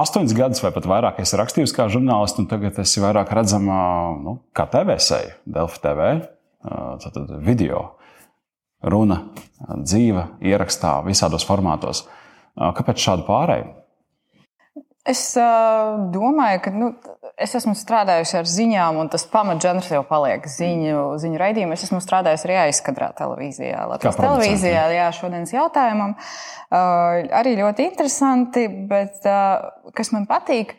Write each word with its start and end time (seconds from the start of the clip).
astoņus 0.00 0.34
gadus 0.36 0.62
vai 0.64 0.72
pat 0.74 0.88
vairāk 0.88 1.20
esi 1.22 1.38
rakstījusi 1.40 1.76
kā 1.76 1.86
žurnālists, 1.92 2.40
un 2.42 2.48
tagad 2.50 2.78
esi 2.82 3.02
vairāk 3.02 3.32
redzama 3.36 3.80
nu, 4.20 4.36
kā 4.56 4.66
TV 4.70 4.96
seja, 5.02 5.36
Delfi 5.48 5.82
TV, 5.84 6.10
tātad 7.04 7.34
video, 7.44 7.84
runa, 8.82 9.22
dzīve, 9.70 10.26
ierakstā, 10.44 10.98
visādos 11.06 11.46
formātos. 11.48 12.06
Kāpēc 12.56 13.00
šādu 13.00 13.26
pārēju? 13.28 13.70
Es 15.08 15.22
uh, 15.40 15.96
domāju, 16.12 16.60
ka 16.64 16.72
nu, 16.74 16.90
es 17.40 17.54
esmu 17.58 17.74
strādājusi 17.78 18.36
ar 18.40 18.48
ziņām, 18.48 18.98
un 19.00 19.10
tas 19.12 19.24
pamatžanrs 19.30 19.90
jau 19.92 20.02
paliek 20.06 20.44
ziņu, 20.50 21.04
ziņu 21.22 21.40
raidījumā. 21.40 21.76
Es 21.78 21.86
esmu 21.88 22.00
strādājusi 22.04 22.48
arī 22.48 22.58
aizkadrā 22.66 23.10
televīzijā. 23.18 23.86
Latvijas 23.90 24.20
televīzijā, 24.20 24.84
jā, 24.96 25.08
šodienas 25.16 25.54
jautājumam. 25.54 26.16
Uh, 26.70 27.26
arī 27.40 27.56
ļoti 27.58 27.88
interesanti, 27.88 28.66
bet 28.90 29.26
uh, 29.28 29.70
kas 29.96 30.12
man 30.14 30.28
patīk, 30.30 30.76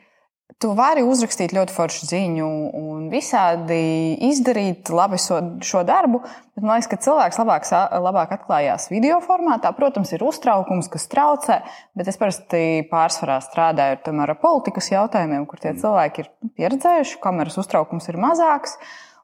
Tu 0.62 0.70
vari 0.78 1.02
uzrakstīt 1.02 1.56
ļoti 1.58 1.74
foršu 1.74 2.06
ziņu 2.06 2.48
un 2.78 3.08
visādi 3.10 3.80
izdarīt 4.28 4.92
labi 4.94 5.18
šo, 5.18 5.40
šo 5.66 5.82
darbu, 5.88 6.20
bet 6.54 6.62
man 6.62 6.76
liekas, 6.76 6.90
ka 6.92 7.00
cilvēks 7.02 7.40
labāk, 7.42 7.66
labāk 8.06 8.36
atklājās 8.36 8.86
video 8.92 9.18
formātā. 9.26 9.72
Protams, 9.74 10.12
ir 10.14 10.22
uztraukums, 10.22 10.92
kas 10.94 11.10
traucē, 11.10 11.58
bet 11.98 12.12
es 12.12 12.22
parasti 12.22 12.62
pārsvarā 12.92 13.40
strādāju 13.42 13.98
ar, 13.98 14.22
ar 14.28 14.36
politikas 14.44 14.92
jautājumiem, 14.94 15.48
kur 15.50 15.64
tie 15.64 15.74
cilvēki 15.82 16.28
ir 16.28 16.30
pieredzējuši, 16.60 17.18
kameras 17.26 17.58
uztraukums 17.64 18.12
ir 18.14 18.22
mazāks. 18.22 18.78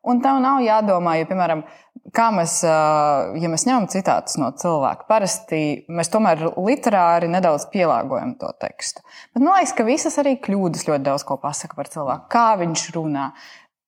Un 0.07 0.21
tev 0.23 0.39
nav 0.43 0.61
jādomā, 0.63 1.17
ja, 1.19 1.27
piemēram, 1.29 1.63
kā 2.15 2.29
mēs, 2.35 2.59
ja 2.63 3.51
mēs 3.51 3.65
ņemam 3.67 3.87
citātus 3.91 4.37
no 4.39 4.51
cilvēka, 4.55 5.07
parasti 5.09 5.61
mēs 5.91 6.11
tomēr 6.13 6.45
literāri 6.55 7.29
nedaudz 7.31 7.67
pielāgojam 7.73 8.35
to 8.39 8.51
tekstu. 8.61 9.03
Bet 9.33 9.43
man 9.43 9.57
liekas, 9.57 9.75
ka 9.77 9.87
visas 9.87 10.19
arī 10.21 10.37
kļūdas 10.43 10.87
ļoti 10.89 11.07
daudz 11.09 11.27
ko 11.27 11.39
pasaka 11.41 11.79
par 11.79 11.91
cilvēku, 11.91 12.29
kā 12.33 12.49
viņš 12.61 12.89
runā. 12.97 13.31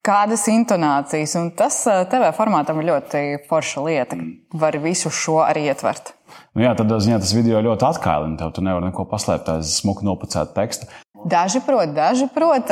Kādas 0.09 0.45
intonācijas, 0.47 1.33
un 1.35 1.49
tas 1.59 1.81
TV 1.83 2.29
formātam 2.33 2.77
ir 2.79 2.87
ļoti 2.87 3.23
forša 3.49 3.81
lieta. 3.83 4.15
Var 4.55 4.77
visu 4.79 5.11
šo 5.11 5.41
arī 5.43 5.65
ietvert. 5.67 6.13
Nu 6.55 6.63
jā, 6.63 6.71
tad 6.79 6.93
ziņā, 6.95 7.17
tas 7.19 7.33
video 7.35 7.59
ļoti 7.65 7.85
atkailina. 7.89 8.37
Tev 8.39 8.53
tu 8.55 8.63
nevari 8.63 8.87
neko 8.87 9.03
paslēpt 9.11 9.51
aiz 9.57 9.73
smuku 9.81 10.07
nopacētu 10.07 10.55
tekstu. 10.55 10.87
Daži 11.25 11.59
prot, 11.65 11.91
daži 11.91 12.29
prot, 12.31 12.69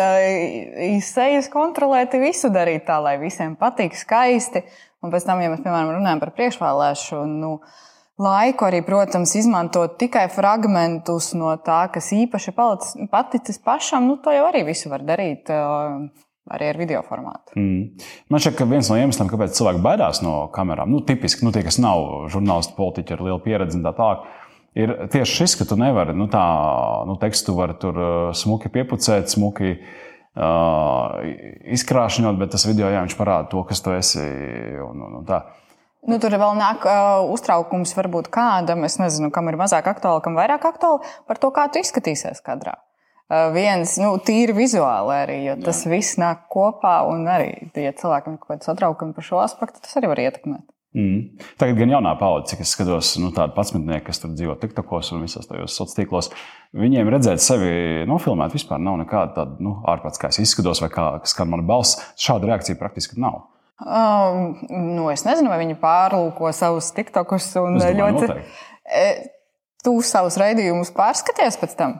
izsejas 0.87 1.49
kontrolēt, 1.51 2.15
visu 2.21 2.51
darīt 2.53 2.85
tā, 2.87 2.99
lai 3.03 3.17
visiem 3.19 3.57
patīk 3.59 3.97
skaisti. 3.97 4.63
Un 5.03 5.11
pēc 5.13 5.27
tam, 5.27 5.41
ja 5.43 5.51
mēs, 5.51 5.61
piemēram, 5.65 5.97
runājam 5.97 6.21
par 6.21 6.31
priekšvēlēšanu, 6.37 7.35
nu, 7.41 7.51
laiku 8.23 8.67
arī, 8.69 8.81
protams, 8.85 9.35
izmantot 9.37 9.97
tikai 10.01 10.25
fragmentus 10.33 11.33
no 11.37 11.51
tā, 11.63 11.83
kas 11.93 12.09
īpaši 12.15 12.55
paticis 13.11 13.59
pašam, 13.63 14.07
nu, 14.09 14.17
to 14.23 14.33
jau 14.33 14.47
arī 14.49 14.63
visu 14.71 14.93
var 14.93 15.05
darīt. 15.07 15.51
Arī 16.47 16.69
ar 16.71 16.77
video 16.79 17.01
formātu. 17.03 17.51
Mm. 17.59 18.05
Man 18.31 18.39
šķiet, 18.39 18.53
ka 18.55 18.65
viens 18.71 18.87
no 18.87 18.95
iemesliem, 18.95 19.27
kāpēc 19.27 19.57
cilvēki 19.57 19.81
baidās 19.83 20.21
no 20.23 20.45
kamerām, 20.55 20.93
nu, 20.95 21.01
tipiski 21.03 21.43
nu, 21.43 21.51
tie, 21.51 21.59
kas 21.65 21.75
nav 21.83 22.29
žurnālisti, 22.31 22.71
politiķi 22.77 23.17
ar 23.17 23.23
lielu 23.25 23.41
pieredzi 23.43 23.75
un 23.75 23.83
tā 23.83 23.91
tālāk, 23.97 24.23
ir 24.77 24.93
tieši 25.11 25.41
šis, 25.41 25.55
ka 25.59 25.67
tu 25.69 25.77
nevari, 25.79 26.15
nu, 26.17 26.27
tā, 26.31 26.43
nu, 27.09 27.17
tekstu 27.21 27.55
var 27.57 27.73
tur 27.81 27.97
smuki 28.37 28.71
piepucēt, 28.73 29.31
smuki 29.33 29.73
uh, 29.77 31.17
izkrāšņot, 31.77 32.37
bet 32.41 32.53
tas 32.55 32.67
video 32.69 32.91
jā, 32.93 33.03
parāda 33.17 33.49
to, 33.53 33.63
kas 33.67 33.81
tu 33.83 33.95
esi. 33.97 34.25
Un, 34.85 35.01
un, 35.07 35.21
un 35.21 35.27
tā. 35.27 35.41
Nu, 36.07 36.19
tur 36.23 36.37
vēl 36.39 36.53
nāk 36.59 36.85
uh, 36.87 37.25
uztraukums, 37.33 37.95
varbūt 37.97 38.29
kādam, 38.31 38.85
es 38.87 38.99
nezinu, 39.01 39.31
kam 39.33 39.49
ir 39.51 39.57
mazāk 39.59 39.89
aktuāli, 39.89 40.23
kam 40.23 40.37
vairāk 40.37 40.69
aktuāli, 40.69 41.15
par 41.27 41.41
to, 41.41 41.51
kā 41.55 41.67
tu 41.73 41.81
izskatīsies 41.83 42.43
kadrā. 42.45 42.77
Uh, 43.27 43.49
viens, 43.51 43.97
nu, 43.99 44.13
tīri 44.23 44.55
vizuāli 44.55 45.17
arī, 45.17 45.41
jo 45.49 45.57
tas 45.65 45.81
Jā. 45.83 45.91
viss 45.91 46.15
nāk 46.21 46.45
kopā, 46.53 47.01
un 47.09 47.27
arī, 47.27 47.49
ja 47.75 47.91
cilvēkam 47.91 48.37
ir 48.37 48.39
kaut 48.39 48.53
kāds 48.53 48.69
satraukums 48.69 49.17
par 49.17 49.25
šo 49.27 49.41
aspektu, 49.43 49.83
tas 49.83 49.99
arī 49.99 50.13
var 50.13 50.21
ietekmēt. 50.23 50.63
Mm. 50.97 51.43
Tagad 51.61 51.77
gan 51.77 51.91
jaunā 51.93 52.15
paudze, 52.17 52.55
cik 52.55 52.63
es 52.63 52.71
skatos, 52.73 53.11
nu, 53.21 53.29
tādu 53.35 53.53
patsmetnieku, 53.53 54.07
kas 54.07 54.21
tur 54.23 54.31
dzīvo 54.33 54.55
TikTokos 54.57 55.11
un 55.13 55.21
visos 55.27 55.45
tajos 55.45 55.75
sociālos 55.75 55.93
tīklos, 55.93 56.29
viņiem 56.73 57.11
redzēt 57.13 57.43
sevi 57.43 58.07
nofilmēt 58.09 58.55
vispār 58.57 58.81
nav 58.81 58.97
nekāda 59.03 59.35
tāda 59.35 59.61
nu, 59.61 59.75
ārpats, 59.85 60.17
kā 60.17 60.31
es 60.33 60.41
izskatos 60.41 60.81
vai 60.81 60.89
kā 60.93 61.05
skan 61.29 61.51
mana 61.53 61.67
balss. 61.67 62.01
Šāda 62.17 62.49
reakcija 62.49 62.79
praktiski 62.81 63.21
nav. 63.21 63.43
Um, 63.77 64.57
nu, 64.71 65.05
es 65.13 65.21
nezinu, 65.27 65.51
vai 65.53 65.61
viņi 65.61 65.77
pārlūko 65.83 66.49
savus 66.57 66.89
TikTokus 66.97 67.51
un 67.61 67.77
domāju, 67.77 67.99
ļoti. 68.01 68.25
Noteikti. 68.33 69.33
Tu 69.85 69.93
savus 70.01 70.39
raidījumus 70.41 70.89
pārskaties 70.97 71.61
pēc 71.61 71.77
tam? 71.77 71.99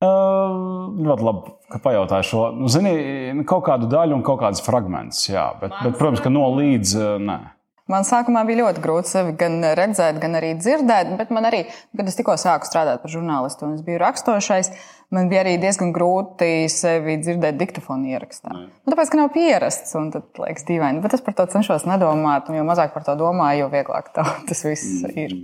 Uh, 0.00 0.88
ļoti 0.96 1.24
labi, 1.26 1.50
ka 1.68 1.84
pajautāju 1.84 2.24
šo. 2.24 2.44
Nu, 2.56 2.72
zini, 2.72 3.44
kaut 3.44 3.66
kādu 3.68 3.90
daļu 3.92 4.16
un 4.16 4.24
kaut 4.24 4.40
kādas 4.40 4.64
fragmentus, 4.64 5.26
jā, 5.28 5.50
bet, 5.60 5.76
bet 5.84 5.98
protams, 6.00 6.24
ka 6.24 6.32
no 6.32 6.48
līdz 6.56 6.96
nē. 7.20 7.42
Man 7.90 8.06
sākumā 8.06 8.44
bija 8.46 8.62
ļoti 8.62 8.82
grūti 8.84 9.10
sevi 9.10 9.32
gan 9.38 9.58
redzēt, 9.76 10.20
gan 10.22 10.38
arī 10.38 10.52
dzirdēt, 10.60 11.14
bet 11.18 11.32
man 11.34 11.48
arī, 11.48 11.64
kad 11.96 12.06
es 12.06 12.18
tikko 12.18 12.36
sāku 12.38 12.68
strādāt 12.68 13.02
par 13.02 13.10
žurnālistu 13.10 13.66
un 13.66 13.74
es 13.78 13.84
biju 13.86 13.98
rakstošais, 14.02 14.70
man 15.14 15.30
bija 15.32 15.42
arī 15.42 15.56
diezgan 15.62 15.90
grūti 15.96 16.68
sevi 16.70 17.18
dzirdēt 17.22 17.58
diktofonu 17.58 18.12
ierakstā. 18.12 18.52
Nu, 18.54 18.92
tāpēc, 18.92 19.10
ka 19.10 19.18
nav 19.18 19.32
pierasts, 19.34 19.96
un 19.98 20.12
tas 20.14 20.22
liekas 20.38 20.68
dīvaini. 20.68 21.02
Bet 21.02 21.16
es 21.18 21.24
par 21.26 21.34
to 21.40 21.48
cenšos 21.50 21.88
nedomāt, 21.90 22.52
un 22.52 22.60
jo 22.60 22.68
mazāk 22.68 22.94
par 22.94 23.06
to 23.08 23.16
domāju, 23.18 23.64
jo 23.64 23.72
vieglāk 23.74 24.12
tas 24.50 24.62
viss 24.68 25.02
mm. 25.02 25.18
ir. 25.24 25.36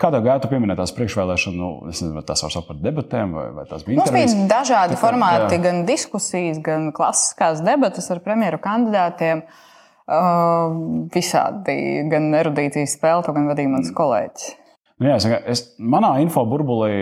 Kādā 0.00 0.20
gājā 0.24 0.40
tu 0.44 0.48
pieminēji 0.50 0.80
tās 0.80 0.92
priekšvēlēšanu, 0.96 1.56
nu, 1.56 1.68
nezinu, 1.88 2.16
vai 2.18 2.24
tās 2.28 2.42
var 2.44 2.52
saukt 2.52 2.68
par 2.68 2.80
debatēm, 2.84 3.30
vai, 3.32 3.46
vai 3.56 3.68
tās 3.68 3.84
bija 3.84 3.96
intervijas? 3.96 4.32
Mums 4.32 4.42
bija 4.42 4.50
dažādi 4.50 4.98
formāti, 5.00 5.54
jā. 5.56 5.62
gan 5.64 5.86
diskusijas, 5.88 6.60
gan 6.64 6.90
klasiskās 6.96 7.62
debatas 7.64 8.12
ar 8.12 8.20
premjeru 8.24 8.60
kandidātiem. 8.64 9.40
Uh, 9.40 9.62
Uh, 10.06 11.08
visādi, 11.10 11.74
gan 12.06 12.30
erudīcijas 12.38 12.94
spēle, 12.94 13.26
gan 13.34 13.48
vadīja 13.50 13.72
mans 13.72 13.90
kolēģis. 13.96 14.52
Nu, 14.96 15.10
jā, 15.10 15.16
saka, 15.20 15.40
es, 15.50 15.64
manā 15.76 16.14
info 16.22 16.46
burbulī 16.48 16.94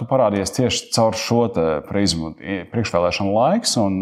tu 0.00 0.06
parādījies 0.08 0.54
tieši 0.56 0.86
caur 0.94 1.16
šo 1.18 1.42
prizmu, 1.88 2.30
priekšvēlēšanu 2.70 3.34
laiks 3.34 3.74
un 3.82 3.98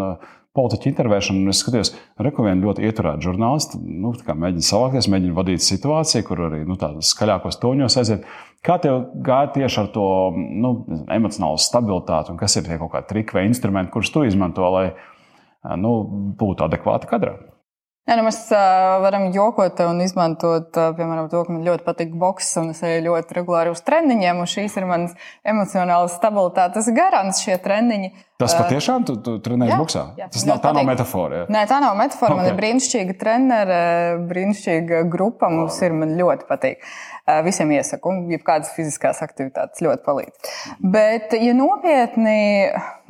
politiķu 0.56 0.90
intervēšanu. 0.92 1.48
Es 1.50 1.62
skatījos, 1.64 1.90
ka 2.20 2.44
viena 2.44 2.62
ļoti 2.62 2.86
ieturēta 2.86 3.24
žurnālista 3.24 3.80
nu, 3.80 4.12
mēģina 4.14 4.68
savākties, 4.68 5.10
mēģina 5.10 5.36
vadīt 5.40 5.64
situāciju, 5.64 6.28
kur 6.28 6.44
arī 6.50 6.62
nu, 6.68 6.78
tādos 6.80 7.10
skaļākos 7.16 7.58
toņos 7.64 7.98
aiziet. 8.04 8.30
Kā 8.66 8.78
tev 8.84 9.08
gāja 9.26 9.50
tieši 9.56 9.82
ar 9.82 9.90
to 9.96 10.06
nu, 10.36 10.76
emocionālo 11.16 11.58
stabilitāti, 11.60 12.30
un 12.30 12.40
kas 12.40 12.60
ir 12.60 12.68
tie 12.68 12.78
kaut 12.78 12.94
kādi 12.94 13.10
triki 13.10 13.40
vai 13.40 13.48
instrumenti, 13.48 13.94
kurus 13.96 14.14
tu 14.14 14.22
izmanto, 14.28 14.70
lai 14.76 14.86
nu, 15.80 15.98
būtu 16.38 16.68
adekvāti 16.68 17.10
kadrā? 17.10 17.36
Jā, 18.06 18.14
nu 18.14 18.22
mēs 18.22 18.36
uh, 18.54 19.00
varam 19.02 19.24
jokot 19.34 19.80
un 19.82 19.98
izmantot, 20.04 20.68
uh, 20.78 20.92
piemēram, 20.94 21.26
to, 21.26 21.40
ka 21.42 21.50
man 21.50 21.64
ļoti 21.66 21.82
patīk 21.82 22.12
boks 22.14 22.52
un 22.60 22.68
es 22.70 22.78
eju 22.86 23.00
ļoti 23.08 23.34
regulāri 23.40 23.72
uz 23.74 23.82
treniņiem, 23.82 24.38
un 24.44 24.50
šīs 24.52 24.76
ir 24.78 24.86
manas 24.86 25.16
emocionālas 25.42 26.14
stabilitātes 26.14 26.86
garants 26.94 27.42
šie 27.42 27.56
treniņi. 27.64 28.12
Tas 28.38 28.54
patiešām 28.54 29.08
tu, 29.08 29.16
tu 29.24 29.34
trenējies 29.42 29.80
boxā? 29.80 30.04
Jā, 30.20 30.28
tas 30.30 30.46
nav, 30.46 30.60
tā 30.60 30.68
patīk. 30.68 30.78
nav 30.78 30.90
metafora. 30.92 31.40
Jā. 31.40 31.48
Nē, 31.56 31.64
tā 31.66 31.80
nav 31.82 31.98
metafora. 31.98 32.36
Okay. 32.36 32.42
Man 32.44 32.50
ir 32.52 32.58
brīnišķīga 32.60 33.18
trenere, 33.18 33.82
brīnišķīga 34.30 35.02
grupa. 35.10 35.50
Mums 35.50 35.82
ir, 35.82 35.96
man 35.96 36.14
ļoti 36.20 36.46
patīk. 36.46 36.84
Visiem 37.42 37.72
iesaku, 37.74 38.12
jebkādas 38.30 38.68
fiziskās 38.76 39.18
aktivitātes 39.24 39.82
ļoti 39.82 40.04
palīdz. 40.04 40.50
Bet, 40.78 41.32
ja 41.42 41.56
nopietni, 41.58 42.36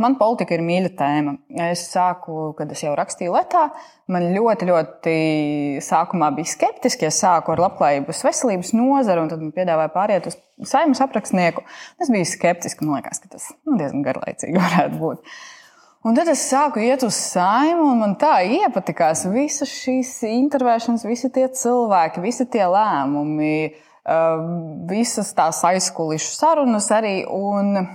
man 0.01 0.17
politika 0.17 0.57
ir 0.57 0.63
mīļa 0.65 0.93
tēma. 0.97 1.35
Es 1.67 1.83
sāku, 1.91 2.55
kad 2.57 2.73
es 2.73 2.81
jau 2.81 2.95
rakstīju 2.97 3.35
Latvijā, 3.35 3.67
man 4.09 4.31
ļoti, 4.33 4.71
ļoti 4.71 5.17
sākumā 5.85 6.31
bija 6.39 6.55
skeptiski. 6.55 7.11
Es 7.11 7.21
sāku 7.21 7.53
ar 7.53 7.67
labklājības 7.67 8.25
veselības 8.25 8.73
nozaru, 8.79 9.27
un 9.27 9.33
tad 9.35 9.45
man 9.45 9.53
piedāvāja 9.59 9.93
pāriet 9.93 10.33
uz 10.33 10.41
saimnes 10.65 11.05
aprakstnieku. 11.05 11.69
Es 12.01 12.09
biju 12.09 12.33
skeptiski, 12.33 12.89
man 12.89 13.03
liekas, 13.03 13.21
ka 13.21 13.37
tas 13.37 13.51
nu, 13.69 13.77
diezgan 13.77 14.01
garlaicīgi 14.07 14.57
varētu 14.65 15.01
būt. 15.03 15.37
Un 16.09 16.17
tad 16.17 16.31
es 16.33 16.49
sāku 16.49 16.81
iet 16.81 17.05
uz 17.05 17.19
saimu, 17.19 17.91
un 17.91 18.01
man 18.01 18.17
tā 18.17 18.39
iepatikās 18.49 19.27
visas 19.29 19.77
šīs 19.77 20.23
intervēšanas, 20.31 21.05
visi 21.05 21.29
tie 21.35 21.51
cilvēki, 21.53 22.23
visi 22.25 22.47
tie 22.49 22.65
lēmumi 22.65 23.57
visas 24.91 25.33
tās 25.35 25.63
aizkulisku 25.67 26.37
sarunas 26.37 26.91
arī. 26.95 27.21
Un 27.27 27.89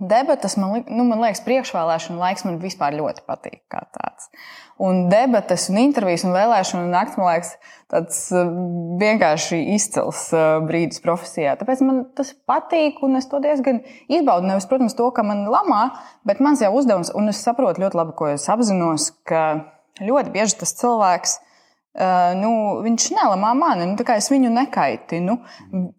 debatas, 0.00 0.56
man, 0.56 0.84
nu, 0.88 1.04
man 1.04 1.20
liekas, 1.24 1.42
priekšvēlēšana 1.44 2.20
laiks 2.20 2.46
man 2.46 2.60
vispār 2.62 2.96
ļoti 2.96 3.24
patīk 3.28 3.62
kā 3.72 3.82
tāds. 3.96 4.30
Un 4.80 5.10
debatas, 5.12 5.66
un 5.68 5.76
intervijas, 5.82 6.22
un 6.24 6.32
vēlēšana 6.32 6.86
naktis, 6.88 7.18
man 7.20 7.28
liekas, 7.28 7.50
tāds 7.92 8.20
eh, 8.32 8.54
vienkārši 9.02 9.58
izcils 9.74 10.22
eh, 10.32 10.46
brīdis 10.64 11.02
profesijā. 11.04 11.52
Tāpēc 11.60 11.82
man 11.84 12.00
tas 12.16 12.32
patīk, 12.48 13.02
un 13.04 13.18
es 13.20 13.28
to 13.28 13.42
diezgan 13.44 13.82
izbaudu. 14.08 14.48
Nevis, 14.48 14.68
protams, 14.70 14.96
to, 14.96 15.10
ka 15.12 15.26
man 15.26 15.44
lamā, 15.52 15.82
bet 16.24 16.40
mans 16.40 16.64
jau 16.64 16.72
uzdevums, 16.78 17.12
un 17.18 17.28
es 17.34 17.42
saprotu 17.44 17.84
ļoti 17.84 18.00
labi, 18.00 18.16
ko 18.16 18.30
es 18.32 18.48
apzinos, 18.48 19.10
ka 19.28 19.44
ļoti 20.00 20.32
bieži 20.32 20.62
tas 20.62 20.72
cilvēks 20.80 21.36
Uh, 21.90 22.36
nu, 22.38 22.50
viņš 22.84 23.08
nelamā 23.16 23.48
mani, 23.58 23.88
nu, 23.90 24.04
es 24.14 24.28
viņu 24.30 24.52
nekaitinu. 24.54 25.34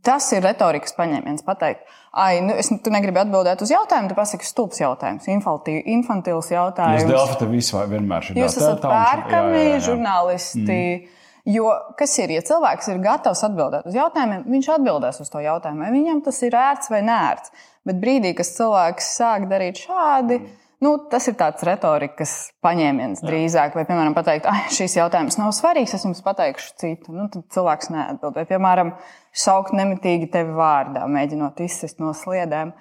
Tas 0.05 0.29
ir 0.31 0.45
retorikas 0.45 0.95
paņēmiens. 0.95 1.43
Pateikt, 1.43 1.83
ai, 2.15 2.37
nu, 2.45 2.55
es, 2.55 2.69
tu 2.71 2.93
negribi 2.93 3.19
atbildēt 3.19 3.59
uz 3.65 3.73
jautājumu, 3.73 4.07
tu 4.07 4.15
pasaki 4.15 4.47
stulbs 4.47 4.79
jautājums, 4.79 5.27
infantils 5.27 6.51
jautājums. 6.53 7.03
Jūs 7.03 7.11
Delfi 7.11 7.35
te 7.41 7.49
visu 7.51 7.83
vienmēr 7.91 8.23
šī 8.23 8.37
Jūs 8.39 8.55
esat 8.61 8.85
pērkami, 8.85 9.65
žurnālisti. 9.83 10.63
Mm. 10.69 11.19
Jo 11.51 11.73
kas 11.97 12.15
ir, 12.21 12.37
ja 12.37 12.45
cilvēks 12.45 12.87
ir 12.93 13.03
gatavs 13.03 13.43
atbildēt 13.47 13.87
uz 13.89 13.95
jautājumiem, 13.97 14.45
viņš 14.53 14.71
atbildēs 14.77 15.23
uz 15.23 15.31
to 15.33 15.41
jautājumu, 15.43 15.83
vai 15.83 15.91
viņam 15.91 16.23
tas 16.23 16.39
ir 16.45 16.55
ērts 16.55 16.91
vai 16.93 17.01
nērts. 17.03 17.51
Bet 17.89 17.99
brīdī, 17.99 18.35
kad 18.37 18.47
cilvēks 18.47 19.07
sāk 19.17 19.49
darīt 19.51 19.81
šādi, 19.81 20.39
mm 20.39 20.59
Nu, 20.81 20.95
tas 21.11 21.27
ir 21.29 21.35
tāds 21.37 21.61
retorikas 21.61 22.31
paņēmiens 22.65 23.19
Jā. 23.21 23.27
drīzāk, 23.29 23.75
vai, 23.77 23.83
piemēram, 23.85 24.15
pateikt, 24.17 24.47
ah, 24.49 24.63
šis 24.73 24.97
jautājums 24.97 25.37
nav 25.37 25.51
svarīgs, 25.53 25.93
es 25.93 26.07
jums 26.07 26.23
pateikšu 26.25 26.71
citu. 26.81 27.13
Nu, 27.13 27.27
tad 27.29 27.45
cilvēks 27.53 27.91
neatbild. 27.93 28.39
Vai, 28.39 28.47
piemēram, 28.49 28.95
saukt 29.29 29.75
nemitīgi 29.77 30.31
tevi 30.33 30.55
vārdā, 30.57 31.05
mēģinot 31.05 31.61
izsist 31.61 32.01
no 32.01 32.15
sliedēm. 32.17 32.73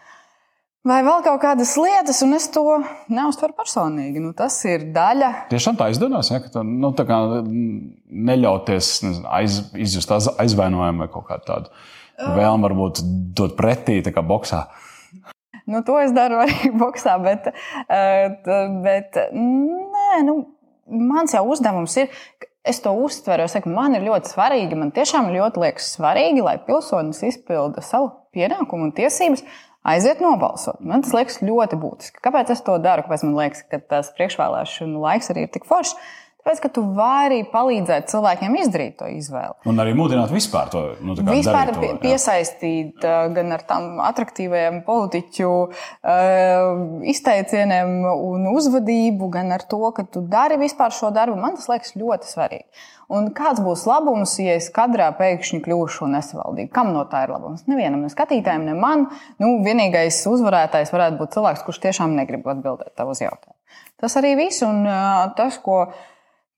Vai 0.89 1.03
vēl 1.05 1.21
kaut 1.27 1.43
kādas 1.43 1.75
lietas, 1.77 2.23
un 2.25 2.33
es 2.39 2.49
to 2.49 2.65
neuztveru 3.13 3.53
personīgi. 3.59 4.25
Nu, 4.25 4.33
tas 4.33 4.57
ir 4.65 4.89
daļa. 4.97 5.33
Tiešām 5.53 5.77
tā 5.77 5.91
izdodas, 5.93 6.33
ja, 6.33 6.41
ka 6.41 6.55
tu 6.55 6.65
nu, 6.65 6.95
neļauties 8.31 8.95
nezinu, 9.05 9.29
aiz, 9.29 9.61
izjust 9.77 10.17
aizvainojumu 10.41 11.05
vai 11.05 11.11
kaut 11.13 11.29
kādu 11.29 11.51
tādu 11.53 11.75
vēlmu, 12.17 12.65
varbūt 12.65 13.05
dot 13.37 13.61
pretī, 13.61 14.01
tā 14.05 14.17
kā 14.17 14.25
boxā. 14.25 14.71
Nu, 15.71 15.85
to 15.87 16.01
es 16.03 16.15
daru 16.17 16.41
arī 16.43 16.73
boxā, 16.83 17.15
bet, 17.23 17.53
eh, 17.87 18.27
bet 18.85 19.21
nē, 19.37 20.23
nu, 20.27 20.41
mans 20.91 21.37
jau 21.37 21.47
uzdevums 21.53 21.97
ir. 22.03 22.13
Es 22.67 22.83
to 22.85 22.93
uztveru, 22.93 23.47
es 23.47 23.55
saku, 23.57 23.71
man 23.73 23.95
ir 23.97 24.03
ļoti 24.05 24.35
svarīgi, 24.35 24.77
man 24.77 24.91
tiešām 24.93 25.31
ļoti 25.33 25.63
liekas 25.63 25.95
svarīgi, 25.95 26.43
lai 26.45 26.59
pilsonis 26.67 27.23
izpilda 27.25 27.81
savu 27.81 28.11
pienākumu 28.37 28.91
un 28.91 28.93
tiesības, 28.99 29.41
aiziet 29.89 30.21
nobalsot. 30.21 30.83
Man 30.85 31.01
tas 31.07 31.15
liekas 31.17 31.41
ļoti 31.41 31.79
būtiski. 31.81 32.21
Kāpēc 32.21 32.53
es 32.53 32.61
to 32.67 32.77
daru? 32.83 33.07
Kāpēc 33.07 33.25
man 33.25 33.39
liekas, 33.39 33.65
ka 33.71 33.81
tas 33.81 34.13
priekšvēlēšanu 34.19 35.01
laiks 35.01 35.33
arī 35.33 35.47
ir 35.47 35.55
tik 35.55 35.65
foršs? 35.71 35.97
Tāpēc, 36.51 36.65
ka 36.65 36.69
tu 36.75 36.83
vari 36.97 37.45
palīdzēt 37.47 38.09
cilvēkiem 38.11 38.57
izdarīt 38.59 38.97
to 38.99 39.07
izvēli. 39.07 39.55
Un 39.71 39.79
arī 39.79 39.93
mudināt 39.95 40.33
vispār 40.35 40.67
to 40.73 40.81
nu, 40.99 41.15
vispār 41.29 41.71
to, 41.71 41.93
piesaistīt 42.03 43.05
jā. 43.07 43.21
gan 43.37 43.55
ar 43.55 43.63
tām 43.69 44.01
attraktīvajiem 44.03 44.81
politiķu 44.83 45.51
izteicieniem 47.13 47.93
un 48.11 48.49
uzvedību, 48.51 49.29
gan 49.31 49.55
ar 49.55 49.63
to, 49.71 49.79
ka 49.95 50.03
tu 50.11 50.25
dari 50.27 50.59
vispār 50.59 50.91
šo 50.97 51.13
darbu. 51.15 51.39
Man 51.39 51.55
tas 51.55 51.71
liekas 51.71 51.95
ļoti 51.95 52.33
svarīgi. 52.33 52.83
Un 53.15 53.31
kāds 53.35 53.63
būs 53.63 53.87
labums, 53.87 54.35
ja 54.43 54.59
es 54.59 54.67
kadrā 54.75 55.13
pēkšņi 55.23 55.63
kļūšu 55.63 56.11
nesavaldīga? 56.11 56.75
Kam 56.75 56.91
no 56.95 57.07
tā 57.11 57.29
ir 57.29 57.35
labums? 57.37 57.63
Nevienam, 57.71 58.03
ne 58.03 58.11
skatītājiem, 58.11 58.67
ne 58.67 58.75
man. 58.79 59.07
Nu, 59.39 59.57
vienīgais 59.63 60.19
uzvarētājs 60.31 60.91
varētu 60.95 61.23
būt 61.23 61.39
cilvēks, 61.39 61.65
kurš 61.67 61.83
tiešām 61.87 62.19
negrib 62.19 62.51
atbildēt 62.51 62.97
tavu 62.99 63.15
jautājumu. 63.15 63.59
Tas 64.01 64.17
arī 64.17 64.37
viss. 64.39 64.63
Un 64.67 64.87
tas, 65.37 65.59
ko 65.63 65.85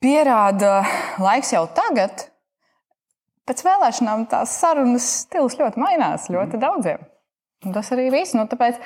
pierāda 0.02 0.82
laiks 1.22 1.54
jau 1.54 1.64
tagad, 1.76 2.26
pēc 3.48 3.64
vēlēšanām 3.66 4.26
tās 4.30 4.58
sarunas 4.60 5.08
stils 5.24 5.58
ļoti 5.60 5.82
mainās 5.82 6.28
ļoti 6.32 6.60
daudziem. 6.62 7.08
Un 7.62 7.74
tas 7.74 7.92
arī 7.94 8.08
viss. 8.10 8.34
Nu, 8.34 8.48
tāpēc, 8.50 8.78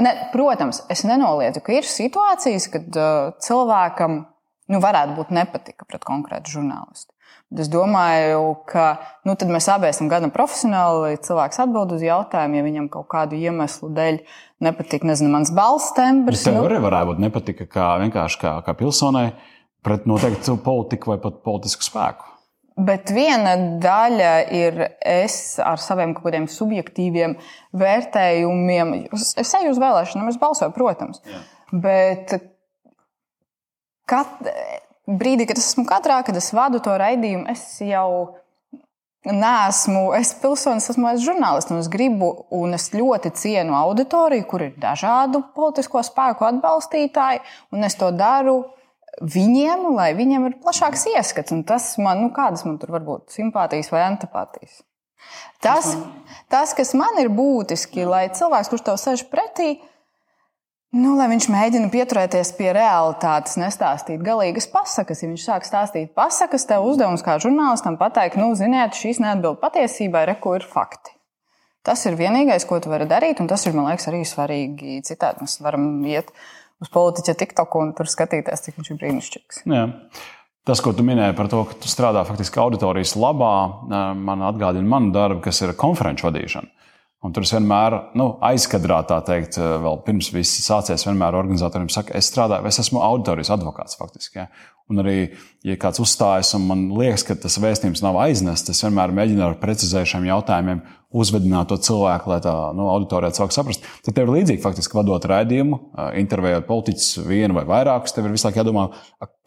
ne, 0.00 0.12
protams, 0.32 0.80
es 0.92 1.04
nenoliedzu, 1.08 1.60
ka 1.64 1.76
ir 1.76 1.88
situācijas, 1.88 2.70
kad 2.72 3.00
cilvēkam 3.44 4.22
nu, 4.72 4.80
varētu 4.80 5.18
būt 5.18 5.34
nepatika 5.36 5.88
pret 5.88 6.06
konkrētu 6.08 6.56
žurnālistu. 6.56 7.12
Es 7.52 7.68
domāju, 7.68 8.62
ka 8.64 8.86
nu, 9.28 9.34
mēs 9.52 9.66
abi 9.68 9.90
esam 9.90 10.08
gana 10.08 10.30
profesionāli. 10.32 11.18
Cilvēks 11.20 11.60
atbild 11.60 11.92
uz 11.92 12.04
jautājumu, 12.04 12.56
ja 12.56 12.64
viņam 12.64 12.86
kaut 12.94 13.10
kādu 13.12 13.36
iemeslu 13.36 13.90
dēļ 13.92 14.22
nepatīk, 14.64 15.04
nezinu, 15.04 15.34
mans 15.34 15.52
balss 15.52 15.92
tembrs. 15.92 16.46
Tev 16.46 16.56
nu, 16.56 16.64
arī 16.70 16.80
varētu 16.80 17.10
būt 17.10 17.20
nepatika 17.26 17.68
kā 17.68 17.90
kā, 18.40 18.54
kā 18.64 18.76
pilsonai 18.78 19.26
pret 19.82 20.06
noteiktu 20.06 20.56
politiku 20.64 21.12
vai 21.12 21.18
pat 21.22 21.42
politisku 21.46 21.86
spēku. 21.86 22.28
Bet 22.72 23.10
viena 23.12 23.52
daļa 23.82 24.30
ir 24.56 24.78
es 25.04 25.58
ar 25.60 25.80
saviem 25.82 26.14
kaut 26.16 26.30
kādiem 26.30 26.46
subjektīviem 26.48 27.34
vērtējumiem. 27.76 28.94
Es 29.12 29.52
eju 29.58 29.74
uz 29.74 29.80
vēlēšanām, 29.82 30.30
es 30.32 30.40
balsoju, 30.40 30.72
protams. 30.72 31.20
Jā. 31.28 31.42
Bet 31.84 32.32
kat, 34.08 34.48
brīdī, 35.04 35.46
kad 35.50 35.60
es 35.60 35.68
esmu 35.74 35.84
katrā, 35.88 36.22
kad 36.24 36.38
es 36.40 36.48
vadu 36.56 36.80
to 36.84 36.96
raidījumu, 36.96 37.44
es 37.52 37.66
jau 37.84 38.38
neesmu, 39.28 40.08
es 40.18 40.32
pilsonis, 40.40 40.88
esmu 40.90 41.12
es 41.12 41.22
žurnālists, 41.22 41.70
un 41.70 41.82
es 41.82 41.90
gribu, 41.92 42.32
un 42.56 42.74
es 42.74 42.88
ļoti 42.94 43.34
cienu 43.38 43.76
auditoriju, 43.78 44.46
kur 44.48 44.64
ir 44.64 44.78
dažādu 44.82 45.44
politisko 45.54 46.02
spēku 46.08 46.48
atbalstītāji, 46.48 47.44
un 47.76 47.86
es 47.86 48.00
to 48.00 48.10
daru 48.16 48.62
viņiem, 49.20 49.84
lai 49.96 50.12
viņiem 50.16 50.48
ir 50.48 50.58
plašāks 50.62 51.06
ieskats. 51.12 51.54
Tas 51.68 51.92
man, 52.00 52.24
nu, 52.24 52.32
kādas 52.34 52.64
man 52.68 52.78
tur 52.80 52.94
var 52.94 53.04
būt 53.06 53.34
simpātijas 53.36 53.92
vai 53.92 54.06
antipātijas. 54.06 54.80
Tas, 55.62 55.94
tas, 56.50 56.74
kas 56.74 56.92
man 56.98 57.20
ir 57.22 57.30
būtiski, 57.32 58.06
lai 58.08 58.26
cilvēks, 58.34 58.70
kurš 58.72 58.84
tev 58.88 58.98
sēž 58.98 59.22
pretī, 59.30 59.76
nu, 60.96 61.14
lai 61.18 61.28
viņš 61.30 61.46
mēģina 61.52 61.90
pieturēties 61.92 62.50
pie 62.58 62.72
realitātes, 62.74 63.54
nestāstīt 63.60 64.24
galīgas 64.26 64.66
pasakas. 64.72 65.22
Ja 65.22 65.30
viņš 65.30 65.46
sāk 65.46 65.68
stāstīt 65.68 66.14
pasakas, 66.18 66.66
tev 66.68 66.88
uzdevums 66.88 67.22
kā 67.24 67.38
žurnālistam 67.42 68.00
pateikt, 68.00 68.40
nu, 68.40 68.50
ziniet, 68.58 68.98
šīs 68.98 69.22
neatbild 69.22 69.62
patiesībai, 69.62 70.26
reko 70.32 70.56
ir 70.58 70.66
fakti. 70.66 71.14
Tas 71.82 72.04
ir 72.06 72.14
vienīgais, 72.14 72.66
ko 72.66 72.78
tu 72.78 72.92
vari 72.92 73.08
darīt, 73.10 73.40
un 73.42 73.48
tas 73.50 73.64
ir, 73.66 73.74
man 73.74 73.88
liekas, 73.90 74.06
arī 74.10 74.20
svarīgi. 74.26 75.00
Citādi 75.06 75.42
mēs 75.42 75.56
varam 75.64 75.86
iet 76.06 76.30
uz 76.82 76.92
politiķa 76.92 77.34
TikTok 77.38 77.78
un 77.80 77.92
tur 77.96 78.10
skatīties, 78.10 78.66
cik 78.66 78.78
viņš 78.78 78.92
ir 78.92 79.00
brīnišķīgs. 79.00 79.64
Jā. 79.70 79.88
Tas, 80.62 80.78
ko 80.78 80.92
tu 80.94 81.02
minēji 81.02 81.34
par 81.34 81.48
to, 81.50 81.64
ka 81.66 81.74
tu 81.82 81.90
strādā 81.90 82.22
faktiski 82.26 82.60
auditorijas 82.62 83.16
labā, 83.18 83.54
man 84.14 84.44
atgādina 84.46 84.86
manu 84.86 85.10
darbu, 85.14 85.40
kas 85.42 85.58
ir 85.64 85.74
konferenču 85.78 86.28
vadīšana. 86.28 86.70
Un 87.22 87.30
tur 87.30 87.44
es 87.46 87.52
vienmēr, 87.54 87.94
nu, 88.18 88.24
aizkadrā 88.42 88.96
tā 89.06 89.20
teikt, 89.22 89.54
vēl 89.54 90.00
pirms 90.02 90.32
viss 90.34 90.64
sācies, 90.64 91.04
vienmēr 91.06 91.36
organizatoriem 91.38 91.86
saka, 91.92 92.16
es 92.18 92.26
strādāju, 92.32 92.66
es 92.66 92.80
esmu 92.82 92.98
auditorijas 93.06 93.52
advokāts 93.54 93.94
faktiski. 93.98 94.40
Ja? 94.40 94.48
Un 94.90 94.98
arī, 94.98 95.14
ja 95.62 95.76
kāds 95.78 96.02
uzstājas 96.02 96.50
un 96.58 96.64
man 96.66 96.82
liekas, 96.98 97.22
ka 97.28 97.36
tas 97.38 97.60
vēstījums 97.62 98.02
nav 98.02 98.18
aiznests, 98.24 98.72
es 98.74 98.82
vienmēr 98.82 99.14
mēģinu 99.14 99.44
ar 99.46 99.54
precizējušiem 99.60 100.26
jautājumiem 100.32 100.80
uzvedināt 101.22 101.70
to 101.70 101.78
cilvēku, 101.86 102.32
lai 102.32 102.40
tā 102.42 102.54
nu, 102.74 102.88
auditorija 102.90 103.36
sāk 103.36 103.54
saprast. 103.54 103.86
Tad 104.02 104.16
tev 104.16 104.26
ir 104.26 104.40
līdzīgi, 104.40 104.62
faktiski, 104.64 104.98
vadot 104.98 105.28
raidījumu, 105.30 105.78
intervējot 106.18 106.66
politiķus 106.66 107.22
vienu 107.28 107.60
vai 107.60 107.64
vairākus. 107.68 108.16
Tev 108.16 108.26
ir 108.26 108.34
visu 108.34 108.48
laiku 108.48 108.64
jādomā, 108.64 108.88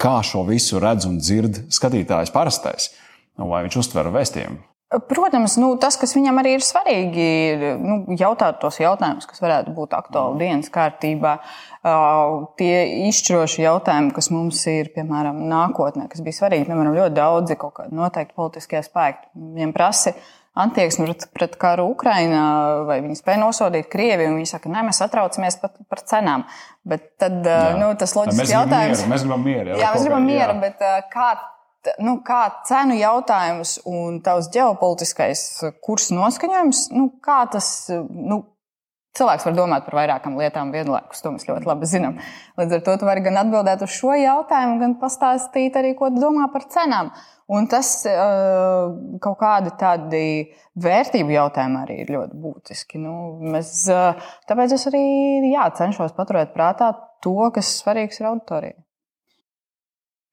kā 0.01 0.15
šo 0.25 0.45
visu 0.47 0.79
redz 0.79 1.09
un 1.09 1.19
dzird 1.19 1.65
skatītājs 1.75 2.31
parastais, 2.33 2.93
nu, 3.35 3.49
vai 3.51 3.65
viņš 3.67 3.81
uztver 3.83 4.13
vēstījumu. 4.15 4.63
Protams, 5.09 5.57
nu, 5.59 5.71
tas, 5.81 5.97
kas 5.99 6.13
viņam 6.15 6.39
arī 6.41 6.55
ir 6.55 6.63
svarīgi, 6.63 7.25
ir 7.51 7.65
nu, 7.81 7.97
jautāt 8.19 8.61
tos 8.61 8.77
jautājumus, 8.79 9.27
kas 9.29 9.41
varētu 9.43 9.73
būt 9.75 9.95
aktuāli 9.97 10.45
dienas 10.45 10.71
kārtībā. 10.73 11.35
Uh, 11.85 12.45
tie 12.59 13.07
izšķiroši 13.09 13.65
jautājumi, 13.65 14.13
kas 14.15 14.31
mums 14.33 14.61
ir, 14.71 14.89
piemēram, 14.95 15.43
nākotnē, 15.51 16.07
kas 16.11 16.23
bija 16.25 16.39
svarīgi, 16.39 16.67
piemēram, 16.69 16.95
ļoti 16.97 17.17
daudzi 17.17 17.59
kaut 17.61 17.75
kādi 17.81 17.97
noteikti 17.97 18.37
politiskie 18.37 18.81
spēki. 18.85 19.29
Viņiem 19.35 19.73
prasa 19.75 20.15
attieksmi 20.55 21.09
pret, 21.09 21.25
pret 21.35 21.57
karu 21.59 21.89
Ukrainā, 21.91 22.45
vai 22.87 23.01
viņi 23.03 23.19
spēja 23.19 23.41
nosodīt 23.41 23.89
Krieviju, 23.91 24.37
viņi 24.37 24.51
saka, 24.53 24.71
nē, 24.71 24.85
mēs 24.87 25.01
satraucamies 25.03 25.59
par, 25.61 25.75
par 25.91 26.03
cenām. 26.07 26.45
Bet 26.87 27.11
tad, 27.19 27.41
jā. 27.43 27.73
nu, 27.81 27.91
tas 27.99 28.15
loģisks 28.15 28.53
jautājums. 28.53 29.03
Mieru, 29.03 29.11
mēs 29.11 29.27
gribam 29.27 29.45
mieru. 29.45 29.73
Jā, 29.73 29.81
jā 29.83 29.91
mēs 29.95 30.07
gribam 30.07 30.29
mieru, 30.29 30.57
bet 30.63 30.87
kā 31.11 31.33
nu, 32.03 32.17
kā 32.25 32.41
cenu 32.67 32.97
jautājums 32.99 33.77
un 33.89 34.19
tavs 34.25 34.49
ģeopolitiskais 34.55 35.45
kurs 35.85 36.11
noskaņojums, 36.15 36.89
nu, 36.95 37.09
kā 37.23 37.45
tas. 37.51 37.71
Nu, 38.09 38.43
Cilvēks 39.15 39.45
var 39.47 39.53
domāt 39.55 39.85
par 39.85 39.95
vairākām 39.95 40.33
lietām 40.35 40.73
vienlaikus, 40.75 41.21
to 41.23 41.31
mēs 41.31 41.45
ļoti 41.47 41.69
labi 41.69 41.87
zinām. 41.87 42.17
Līdz 42.59 42.73
ar 42.75 42.81
to 42.83 42.95
tu 42.99 43.07
vari 43.07 43.21
gan 43.23 43.39
atbildēt 43.39 43.85
uz 43.85 43.93
šo 43.95 44.11
jautājumu, 44.19 44.75
gan 44.81 44.97
pastāstīt 44.99 45.77
arī, 45.79 45.93
ko 45.95 46.09
domā 46.11 46.49
par 46.51 46.65
cenām. 46.73 47.13
Un 47.47 47.69
tas 47.71 47.93
kaut 48.03 49.37
kādi 49.39 49.71
tādi 49.79 50.23
vērtību 50.83 51.31
jautājumi 51.31 51.79
arī 51.85 51.99
ir 52.03 52.11
ļoti 52.11 52.41
būtiski. 52.43 52.99
Nu, 52.99 53.15
mēs, 53.55 53.85
tāpēc 54.49 54.75
es 54.75 54.87
arī 54.91 55.05
jā, 55.53 55.69
cenšos 55.79 56.11
paturēt 56.17 56.51
prātā 56.51 56.91
to, 57.23 57.37
kas 57.55 57.71
svarīgs 57.79 58.19
ir 58.19 58.33
auditorijai. 58.33 58.81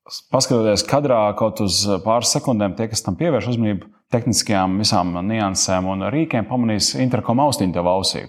Paskatoties 0.03 0.83
kadrā 0.91 1.21
kaut 1.39 1.61
uz 1.63 1.85
pāris 2.03 2.33
sekundēm, 2.35 2.75
tie, 2.75 2.89
kas 2.91 3.05
tam 3.07 3.15
pievērš 3.21 3.53
uzmanību, 3.53 3.87
tehniskajām 4.13 4.81
visām 4.83 5.15
niansēm 5.29 5.87
un 5.93 6.09
rīkiem, 6.11 6.49
pamanīs 6.49 6.93
interkom 6.99 7.41
austiņu 7.45 7.77
tev 7.77 7.91
ausī. 7.91 8.25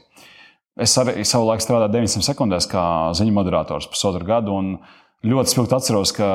Es 0.77 0.93
arī 1.01 1.25
savulaik 1.25 1.61
strādāju 1.61 1.95
900 1.95 2.25
sekundēs 2.29 2.69
kā 2.69 2.83
ziņu 3.17 3.33
moderators 3.33 3.89
pusotru 3.89 4.25
gadu. 4.25 4.59
Ļoti 5.23 5.53
spilgti 5.53 5.75
atceros, 5.77 6.11
ka 6.17 6.27